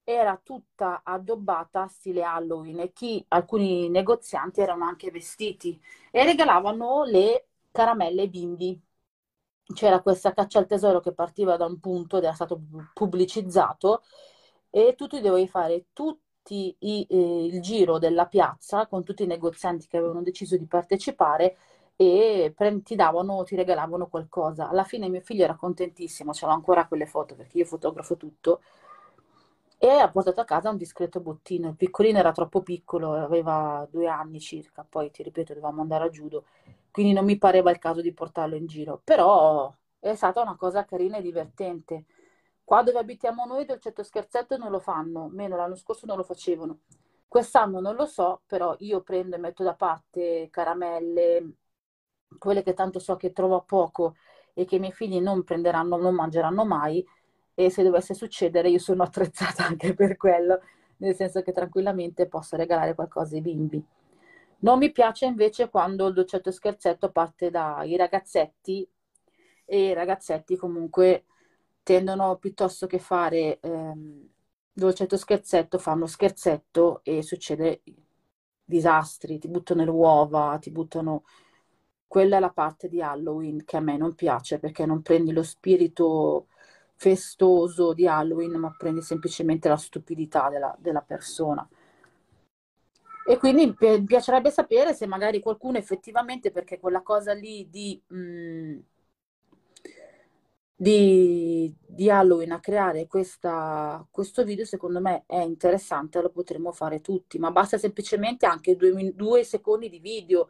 era 0.03 0.39
tutta 0.41 1.01
addobbata 1.03 1.88
stile 1.88 2.23
Halloween 2.23 2.79
e 2.79 2.91
chi, 2.93 3.23
alcuni 3.29 3.89
negozianti 3.89 4.62
erano 4.62 4.86
anche 4.86 5.12
vestiti 5.12 5.79
e 6.12 6.23
regalavano 6.23 7.03
le 7.03 7.47
caramelle 7.71 8.21
ai 8.21 8.29
bimbi 8.29 8.81
c'era 9.73 10.01
questa 10.01 10.34
caccia 10.34 10.60
al 10.60 10.67
tesoro 10.67 10.99
che 10.99 11.13
partiva 11.13 11.57
da 11.57 11.65
un 11.65 11.79
punto 11.79 12.17
ed 12.17 12.23
era 12.23 12.34
stato 12.34 12.60
pubblicizzato 12.93 14.03
e 14.69 14.95
tu 14.95 15.07
ti 15.07 15.21
dovevi 15.21 15.47
fare 15.47 15.86
tutti 15.93 16.75
i, 16.79 17.05
eh, 17.10 17.45
il 17.45 17.62
giro 17.62 17.99
della 17.99 18.25
piazza 18.27 18.88
con 18.88 19.03
tutti 19.03 19.23
i 19.23 19.27
negozianti 19.27 19.88
che 19.88 19.97
avevano 19.97 20.21
deciso 20.23 20.57
di 20.57 20.65
partecipare 20.65 21.57
e 21.95 22.51
pre- 22.55 22.81
ti 22.81 22.95
davano, 22.95 23.43
ti 23.43 23.55
regalavano 23.55 24.07
qualcosa. 24.07 24.69
Alla 24.69 24.84
fine 24.84 25.10
mio 25.10 25.21
figlio 25.21 25.43
era 25.43 25.55
contentissimo, 25.55 26.31
c'erano 26.31 26.57
ancora 26.57 26.88
quelle 26.88 27.05
foto 27.05 27.36
perché 27.36 27.60
io 27.60 27.65
fotografo 27.65 28.17
tutto 28.17 28.62
e 29.77 29.89
ha 29.89 30.10
portato 30.10 30.41
a 30.41 30.45
casa 30.45 30.69
un 30.69 30.77
discreto 30.77 31.19
bottino. 31.19 31.69
Il 31.69 31.75
piccolino 31.75 32.19
era 32.19 32.31
troppo 32.31 32.62
piccolo, 32.62 33.13
aveva 33.13 33.88
due 33.89 34.07
anni 34.07 34.39
circa, 34.39 34.86
poi 34.88 35.10
ti 35.12 35.23
ripeto, 35.23 35.53
dovevamo 35.53 35.81
andare 35.81 36.05
a 36.05 36.10
judo 36.10 36.45
quindi 36.91 37.13
non 37.13 37.25
mi 37.25 37.38
pareva 37.38 37.71
il 37.71 37.80
caso 37.80 38.01
di 38.01 38.13
portarlo 38.13 38.56
in 38.56 38.65
giro, 38.67 39.01
però 39.04 39.73
è 39.99 40.15
stata 40.15 40.41
una 40.41 40.56
cosa 40.56 40.86
carina 40.86 41.17
e 41.17 41.21
divertente. 41.21 42.06
Qua 42.63 42.84
dove 42.84 42.99
abitiamo 42.99 43.45
noi 43.45 43.65
dolcetto 43.65 44.04
scherzetto 44.04 44.58
non 44.58 44.71
lo 44.71 44.80
fanno, 44.80 45.27
meno 45.32 45.56
l'anno 45.56 45.75
scorso 45.75 46.06
non 46.06 46.17
lo 46.17 46.23
facevano. 46.23 46.80
Quest'anno 47.27 47.80
non 47.80 47.95
lo 47.95 48.06
so, 48.06 48.41
però 48.45 48.75
io 48.80 49.01
prendo 49.01 49.36
e 49.36 49.39
metto 49.39 49.63
da 49.63 49.73
parte 49.73 50.49
caramelle, 50.51 51.53
quelle 52.38 52.63
che 52.63 52.74
tanto 52.74 52.99
so 52.99 53.16
che 53.16 53.32
trovo 53.32 53.55
a 53.55 53.61
poco 53.61 54.16
e 54.53 54.66
che 54.66 54.76
i 54.76 54.80
miei 54.80 54.91
figli 54.91 55.20
non 55.20 55.43
prenderanno, 55.43 55.97
non 55.97 56.16
mangeranno 56.16 56.66
mai 56.66 57.05
e 57.53 57.70
se 57.70 57.84
dovesse 57.84 58.13
succedere 58.13 58.70
io 58.70 58.80
sono 58.80 59.03
attrezzata 59.03 59.66
anche 59.68 59.93
per 59.93 60.18
quello, 60.18 60.59
nel 60.97 61.16
senso 61.16 61.41
che 61.41 61.51
tranquillamente 61.51 62.28
posso 62.28 62.55
regalare 62.55 62.95
qualcosa 62.95 63.36
ai 63.36 63.41
bimbi. 63.41 63.84
Non 64.62 64.78
mi 64.78 64.91
piace 64.91 65.26
invece 65.26 65.70
quando 65.70 66.07
il 66.07 66.14
dolcetto 66.14 66.51
scherzetto 66.51 67.12
parte 67.12 67.49
dai 67.49 67.95
ragazzetti 67.95 68.88
e 69.66 69.88
i 69.88 69.93
ragazzetti 69.93 70.55
comunque 70.55 71.26
tendono 71.84 72.38
piuttosto 72.38 72.86
che 72.88 72.99
fare 72.99 73.59
ehm, 73.59 74.30
dolcetto 74.72 75.18
scherzetto, 75.18 75.80
fanno 75.80 76.05
scherzetto 76.05 77.01
e 77.03 77.24
succede 77.24 77.82
disastri, 78.64 79.39
ti 79.39 79.47
buttano 79.47 79.84
le 79.84 79.89
uova, 79.91 80.57
ti 80.59 80.72
buttano... 80.72 81.24
Quella 82.07 82.38
è 82.38 82.39
la 82.39 82.51
parte 82.51 82.89
di 82.89 83.01
Halloween 83.01 83.64
che 83.64 83.78
a 83.78 83.80
me 83.80 83.97
non 83.97 84.16
piace 84.16 84.59
perché 84.59 84.86
non 84.86 85.01
prendi 85.01 85.32
lo 85.32 85.43
spirito 85.43 86.47
festoso 86.95 87.93
di 87.93 88.05
Halloween, 88.05 88.51
ma 88.59 88.76
prende 88.78 89.01
semplicemente 89.01 89.70
la 89.70 89.78
stupidità 89.78 90.49
della, 90.49 90.76
della 90.78 91.01
persona. 91.01 91.68
E 93.26 93.38
quindi 93.38 93.76
mi 93.80 94.03
piacerebbe 94.03 94.49
sapere 94.49 94.93
se 94.93 95.05
magari 95.05 95.39
qualcuno 95.41 95.78
effettivamente, 95.78 96.51
perché 96.51 96.80
quella 96.80 97.01
cosa 97.01 97.34
lì 97.34 97.69
di, 97.69 98.01
mh, 98.07 98.17
mm, 98.17 98.80
di, 100.76 101.74
di 101.86 102.09
Halloween 102.09 102.51
a 102.53 102.59
creare 102.59 103.05
questa, 103.07 104.05
questo 104.09 104.43
video, 104.43 104.65
secondo 104.65 104.99
me 104.99 105.24
è 105.28 105.38
interessante, 105.38 106.22
lo 106.22 106.30
potremmo 106.32 106.72
fare 106.72 107.01
tutti, 107.01 107.38
ma 107.38 107.51
basta 107.51 107.78
semplicemente 107.78 108.47
anche 108.47 108.76
due, 108.76 109.13
due 109.13 109.43
secondi 109.43 109.89
di 109.89 109.99
video 109.99 110.49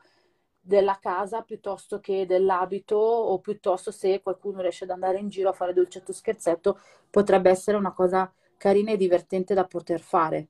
della 0.61 0.97
casa 1.01 1.41
piuttosto 1.41 1.99
che 1.99 2.26
dell'abito 2.26 2.95
o 2.95 3.39
piuttosto 3.39 3.91
se 3.91 4.22
qualcuno 4.22 4.61
riesce 4.61 4.84
ad 4.86 4.91
andare 4.91 5.17
in 5.19 5.28
giro 5.28 5.49
a 5.49 5.53
fare 5.53 5.74
dolcetto 5.74 6.13
scherzetto 6.13 6.80
potrebbe 7.09 7.49
essere 7.49 7.78
una 7.78 7.93
cosa 7.93 8.32
carina 8.57 8.91
e 8.91 8.97
divertente 8.97 9.53
da 9.53 9.65
poter 9.65 9.99
fare. 9.99 10.47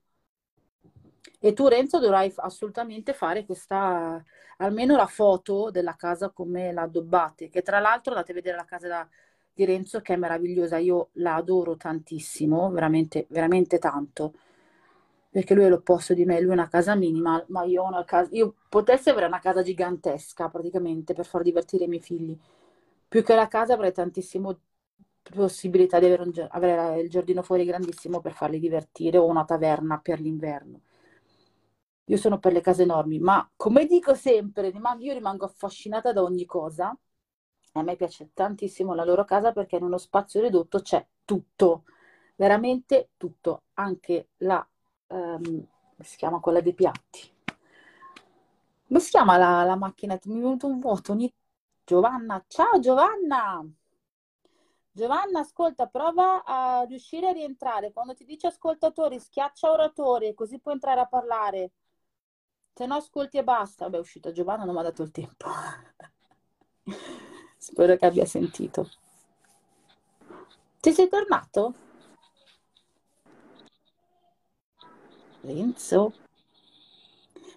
E 1.44 1.54
tu 1.54 1.68
Renzo 1.68 2.00
dovrai 2.00 2.32
assolutamente 2.38 3.14
fare 3.14 3.46
questa, 3.46 4.24
almeno 4.58 4.96
la 4.96 5.08
foto 5.08 5.72
della 5.72 5.96
casa 5.96 6.30
come 6.30 6.72
la 6.72 6.84
addobbate, 6.84 7.50
che 7.50 7.62
tra 7.64 7.80
l'altro 7.80 8.14
andate 8.14 8.32
a 8.32 8.36
vedere 8.36 8.56
la 8.58 8.66
casa 8.66 8.88
da, 8.88 9.08
di 9.54 9.66
Renzo 9.66 10.02
che 10.02 10.14
è 10.14 10.18
meravigliosa, 10.18 10.78
io 10.78 11.10
la 11.14 11.36
adoro 11.36 11.76
tantissimo, 11.78 12.70
veramente, 12.70 13.26
veramente 13.30 13.80
tanto, 13.80 14.34
perché 15.30 15.54
lui 15.56 15.64
è 15.66 15.70
l'opposto 15.70 16.14
di 16.14 16.26
me, 16.26 16.40
lui 16.42 16.52
è 16.52 16.54
una 16.54 16.68
casa 16.68 16.94
minima, 16.96 17.44
ma 17.48 17.64
io 17.64 17.84
ho 17.84 17.88
una 17.88 18.04
casa, 18.04 18.30
io 18.34 18.56
potessi 18.70 19.10
avere 19.10 19.26
una 19.28 19.40
casa 19.40 19.64
gigantesca 19.64 20.50
praticamente 20.50 21.14
per 21.14 21.26
far 21.26 21.42
divertire 21.42 21.86
i 21.86 21.88
miei 21.88 22.02
figli, 22.02 22.38
più 23.08 23.24
che 23.24 23.34
la 23.36 23.48
casa 23.48 23.74
avrei 23.74 23.92
tantissime 23.94 24.56
possibilità 25.24 26.00
di 26.00 26.06
avere, 26.06 26.24
un, 26.24 26.48
avere 26.52 27.02
il 27.02 27.10
giardino 27.10 27.42
fuori 27.44 27.66
grandissimo 27.66 28.20
per 28.22 28.34
farli 28.34 28.60
divertire 28.60 29.18
o 29.18 29.26
una 29.26 29.46
taverna 29.46 30.00
per 30.00 30.20
l'inverno. 30.20 30.82
Io 32.06 32.18
sono 32.18 32.40
per 32.40 32.52
le 32.52 32.62
case 32.62 32.84
enormi, 32.84 33.20
ma 33.20 33.50
come 33.56 33.86
dico 33.86 34.14
sempre, 34.16 34.68
io 34.68 35.14
rimango 35.14 35.46
affascinata 35.46 36.12
da 36.12 36.24
ogni 36.24 36.46
cosa. 36.46 36.96
A 37.74 37.82
me 37.84 37.96
piace 37.96 38.32
tantissimo 38.34 38.94
la 38.94 39.06
loro 39.06 39.24
casa 39.24 39.54
perché 39.54 39.78
in 39.78 39.84
uno 39.84 39.98
spazio 39.98 40.42
ridotto 40.42 40.82
c'è 40.82 41.06
tutto, 41.24 41.86
veramente 42.36 43.12
tutto, 43.16 43.64
anche 43.76 44.30
la, 44.38 44.68
um, 45.08 45.66
si 46.00 46.18
chiama 46.18 46.40
quella 46.40 46.60
dei 46.60 46.74
piatti. 46.74 47.32
Come 48.88 49.00
si 49.00 49.10
chiama 49.10 49.38
la, 49.38 49.64
la 49.64 49.76
macchina? 49.78 50.20
Mi 50.26 50.40
è 50.40 50.42
venuto 50.42 50.68
un 50.68 50.80
vuoto. 50.80 51.16
Giovanna, 51.86 52.44
ciao 52.48 52.80
Giovanna! 52.80 53.66
Giovanna, 54.94 55.40
ascolta, 55.40 55.88
prova 55.88 56.44
a 56.44 56.84
riuscire 56.84 57.30
a 57.30 57.32
rientrare. 57.32 57.94
Quando 57.94 58.14
ti 58.14 58.26
dice 58.26 58.48
ascoltatori, 58.48 59.18
schiaccia 59.18 59.72
oratore, 59.72 60.34
così 60.34 60.60
puoi 60.60 60.74
entrare 60.74 61.00
a 61.00 61.06
parlare. 61.06 61.72
Se 62.74 62.86
no 62.86 62.96
ascolti 62.96 63.38
e 63.38 63.44
basta. 63.44 63.86
Vabbè, 63.86 63.98
è 63.98 64.00
uscita 64.00 64.32
Giovanna, 64.32 64.64
non 64.64 64.74
mi 64.74 64.80
ha 64.80 64.84
dato 64.84 65.04
il 65.04 65.12
tempo. 65.12 65.48
Spero 67.58 67.96
che 67.96 68.06
abbia 68.06 68.26
sentito. 68.26 68.90
Ti 70.80 70.92
sei 70.92 71.08
tornato? 71.08 71.74
Renzo? 75.42 76.14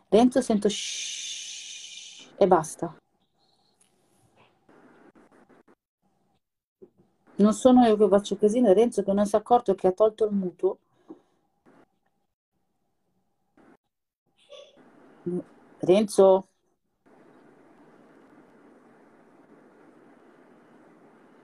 Renzo 0.08 0.40
sento 0.40 0.68
shhh 0.68 2.34
e 2.36 2.46
basta. 2.46 2.94
Non 7.36 7.52
sono 7.52 7.84
io 7.86 7.96
che 7.96 8.08
faccio 8.08 8.36
casino, 8.36 8.70
è 8.70 8.74
Renzo 8.74 9.02
che 9.02 9.12
non 9.12 9.26
si 9.26 9.34
è 9.34 9.38
accorto 9.38 9.74
che 9.74 9.88
ha 9.88 9.92
tolto 9.92 10.24
il 10.26 10.32
mutuo 10.32 10.78
Renzo? 15.80 16.48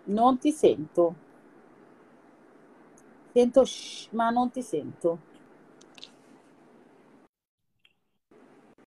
Non 0.05 0.39
ti 0.39 0.53
sento. 0.53 1.15
Sento 3.33 3.65
ma 4.11 4.31
non 4.31 4.51
ti 4.51 4.63
sento. 4.63 5.19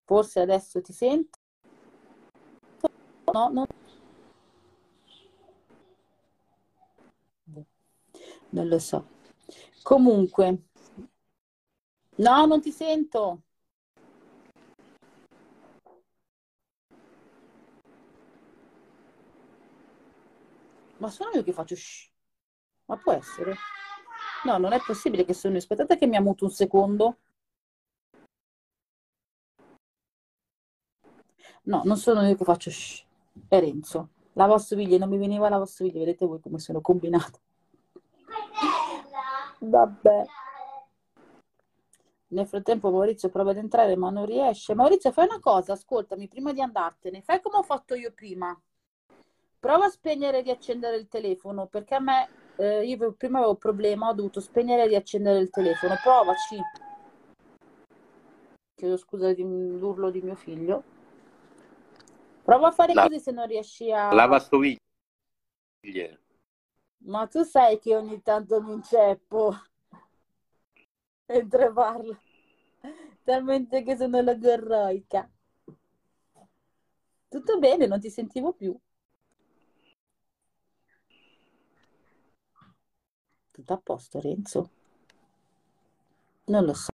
Forse 0.05 0.41
adesso 0.41 0.81
ti 0.81 0.93
sento. 0.93 1.39
No, 3.33 3.49
no. 3.49 3.65
Non 8.49 8.67
lo 8.67 8.79
so. 8.79 9.07
Comunque. 9.81 10.63
No, 12.17 12.45
non 12.45 12.61
ti 12.61 12.71
sento. 12.71 13.41
Ma 21.04 21.10
sono 21.10 21.32
io 21.34 21.43
che 21.43 21.51
faccio 21.51 21.76
shh. 21.76 22.10
Ma 22.86 22.95
può 22.95 23.12
essere? 23.12 23.56
No, 24.45 24.58
non 24.58 24.72
è 24.72 24.80
possibile 24.80 25.26
che 25.26 25.34
sono 25.34 25.54
io. 25.54 25.60
Aspettate 25.60 25.97
che 25.97 26.08
mi 26.08 26.16
ha 26.16 26.22
muto 26.22 26.45
un 26.45 26.51
secondo. 26.51 27.18
No, 31.64 31.82
non 31.84 31.97
sono 31.97 32.26
io 32.26 32.38
che 32.38 32.45
faccio 32.45 32.72
shh. 32.72 33.04
È 33.49 33.60
Renzo. 33.60 34.12
Lavastoviglie, 34.32 34.97
non 34.97 35.10
mi 35.10 35.18
veniva 35.18 35.49
la 35.49 35.56
lavastoviglie. 35.56 35.99
Vedete 35.99 36.26
voi 36.26 36.39
come 36.39 36.60
sono 36.60 36.80
combinata. 36.80 37.38
Vabbè. 39.60 40.26
Nel 42.28 42.47
frattempo 42.47 42.91
Maurizio 42.91 43.28
prova 43.28 43.51
ad 43.51 43.58
entrare 43.58 43.97
ma 43.97 44.10
non 44.10 44.26
riesce. 44.26 44.74
Maurizio, 44.74 45.12
fai 45.12 45.26
una 45.26 45.41
cosa, 45.41 45.74
ascoltami, 45.74 46.30
prima 46.30 46.54
di 46.54 46.62
andartene. 46.62 47.22
Fai 47.22 47.41
come 47.41 47.58
ho 47.58 47.64
fatto 47.64 47.93
io 47.93 48.14
prima. 48.14 48.58
Prova 49.64 49.86
a 49.86 49.89
spegnere 49.89 50.39
e 50.39 50.41
riaccendere 50.41 50.97
il 50.97 51.07
telefono, 51.07 51.68
perché 51.68 51.95
a 51.95 52.01
me, 52.01 52.28
eh, 52.57 52.86
io 52.86 53.14
prima 53.14 53.38
avevo 53.38 53.53
un 53.53 53.57
problema, 53.57 54.09
ho 54.09 54.14
dovuto 54.14 54.41
spegnere 54.41 54.84
e 54.84 54.88
riaccendere 54.88 55.39
il 55.39 55.49
telefono. 55.49 55.95
Provaci. 56.03 56.59
Chiedo 58.76 58.97
scusa 58.97 59.34
dell'urlo 59.34 60.09
di 60.09 60.22
mio 60.22 60.36
figlio. 60.36 60.84
Prova 62.43 62.68
a 62.68 62.72
fare 62.72 62.93
La... 62.93 63.07
così 63.07 63.22
se 63.22 63.32
non 63.32 63.47
riesci 63.47 63.89
a... 63.89 64.11
Lavastoviglie. 64.11 64.82
Ma 67.05 67.26
tu 67.28 67.43
sai 67.43 67.80
che 67.80 67.95
ogni 67.95 68.22
tanto 68.22 68.61
mi 68.61 68.74
inceppo. 68.74 69.55
Mentre 71.28 71.72
parlo. 71.72 72.20
Talmente 73.24 73.82
che 73.82 73.95
sono 73.95 74.22
la 74.22 74.36
gorroica. 74.36 75.32
Tutto 77.30 77.59
bene, 77.59 77.88
non 77.88 78.01
ti 78.01 78.09
sentivo 78.09 78.51
più. 78.51 78.78
Tutto 83.54 83.74
a 83.74 83.80
posto, 83.84 84.20
Renzo? 84.20 84.70
Non 86.45 86.66
lo 86.66 86.74
so. 86.74 86.88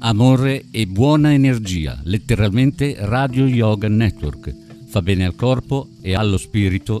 Amore 0.00 0.66
e 0.70 0.86
buona 0.86 1.32
energia, 1.32 1.98
letteralmente 2.04 2.94
Radio 2.98 3.46
Yoga 3.46 3.88
Network. 3.88 4.54
Fa 4.86 5.00
bene 5.00 5.24
al 5.24 5.34
corpo 5.34 5.88
e 6.02 6.14
allo 6.14 6.36
spirito 6.36 7.00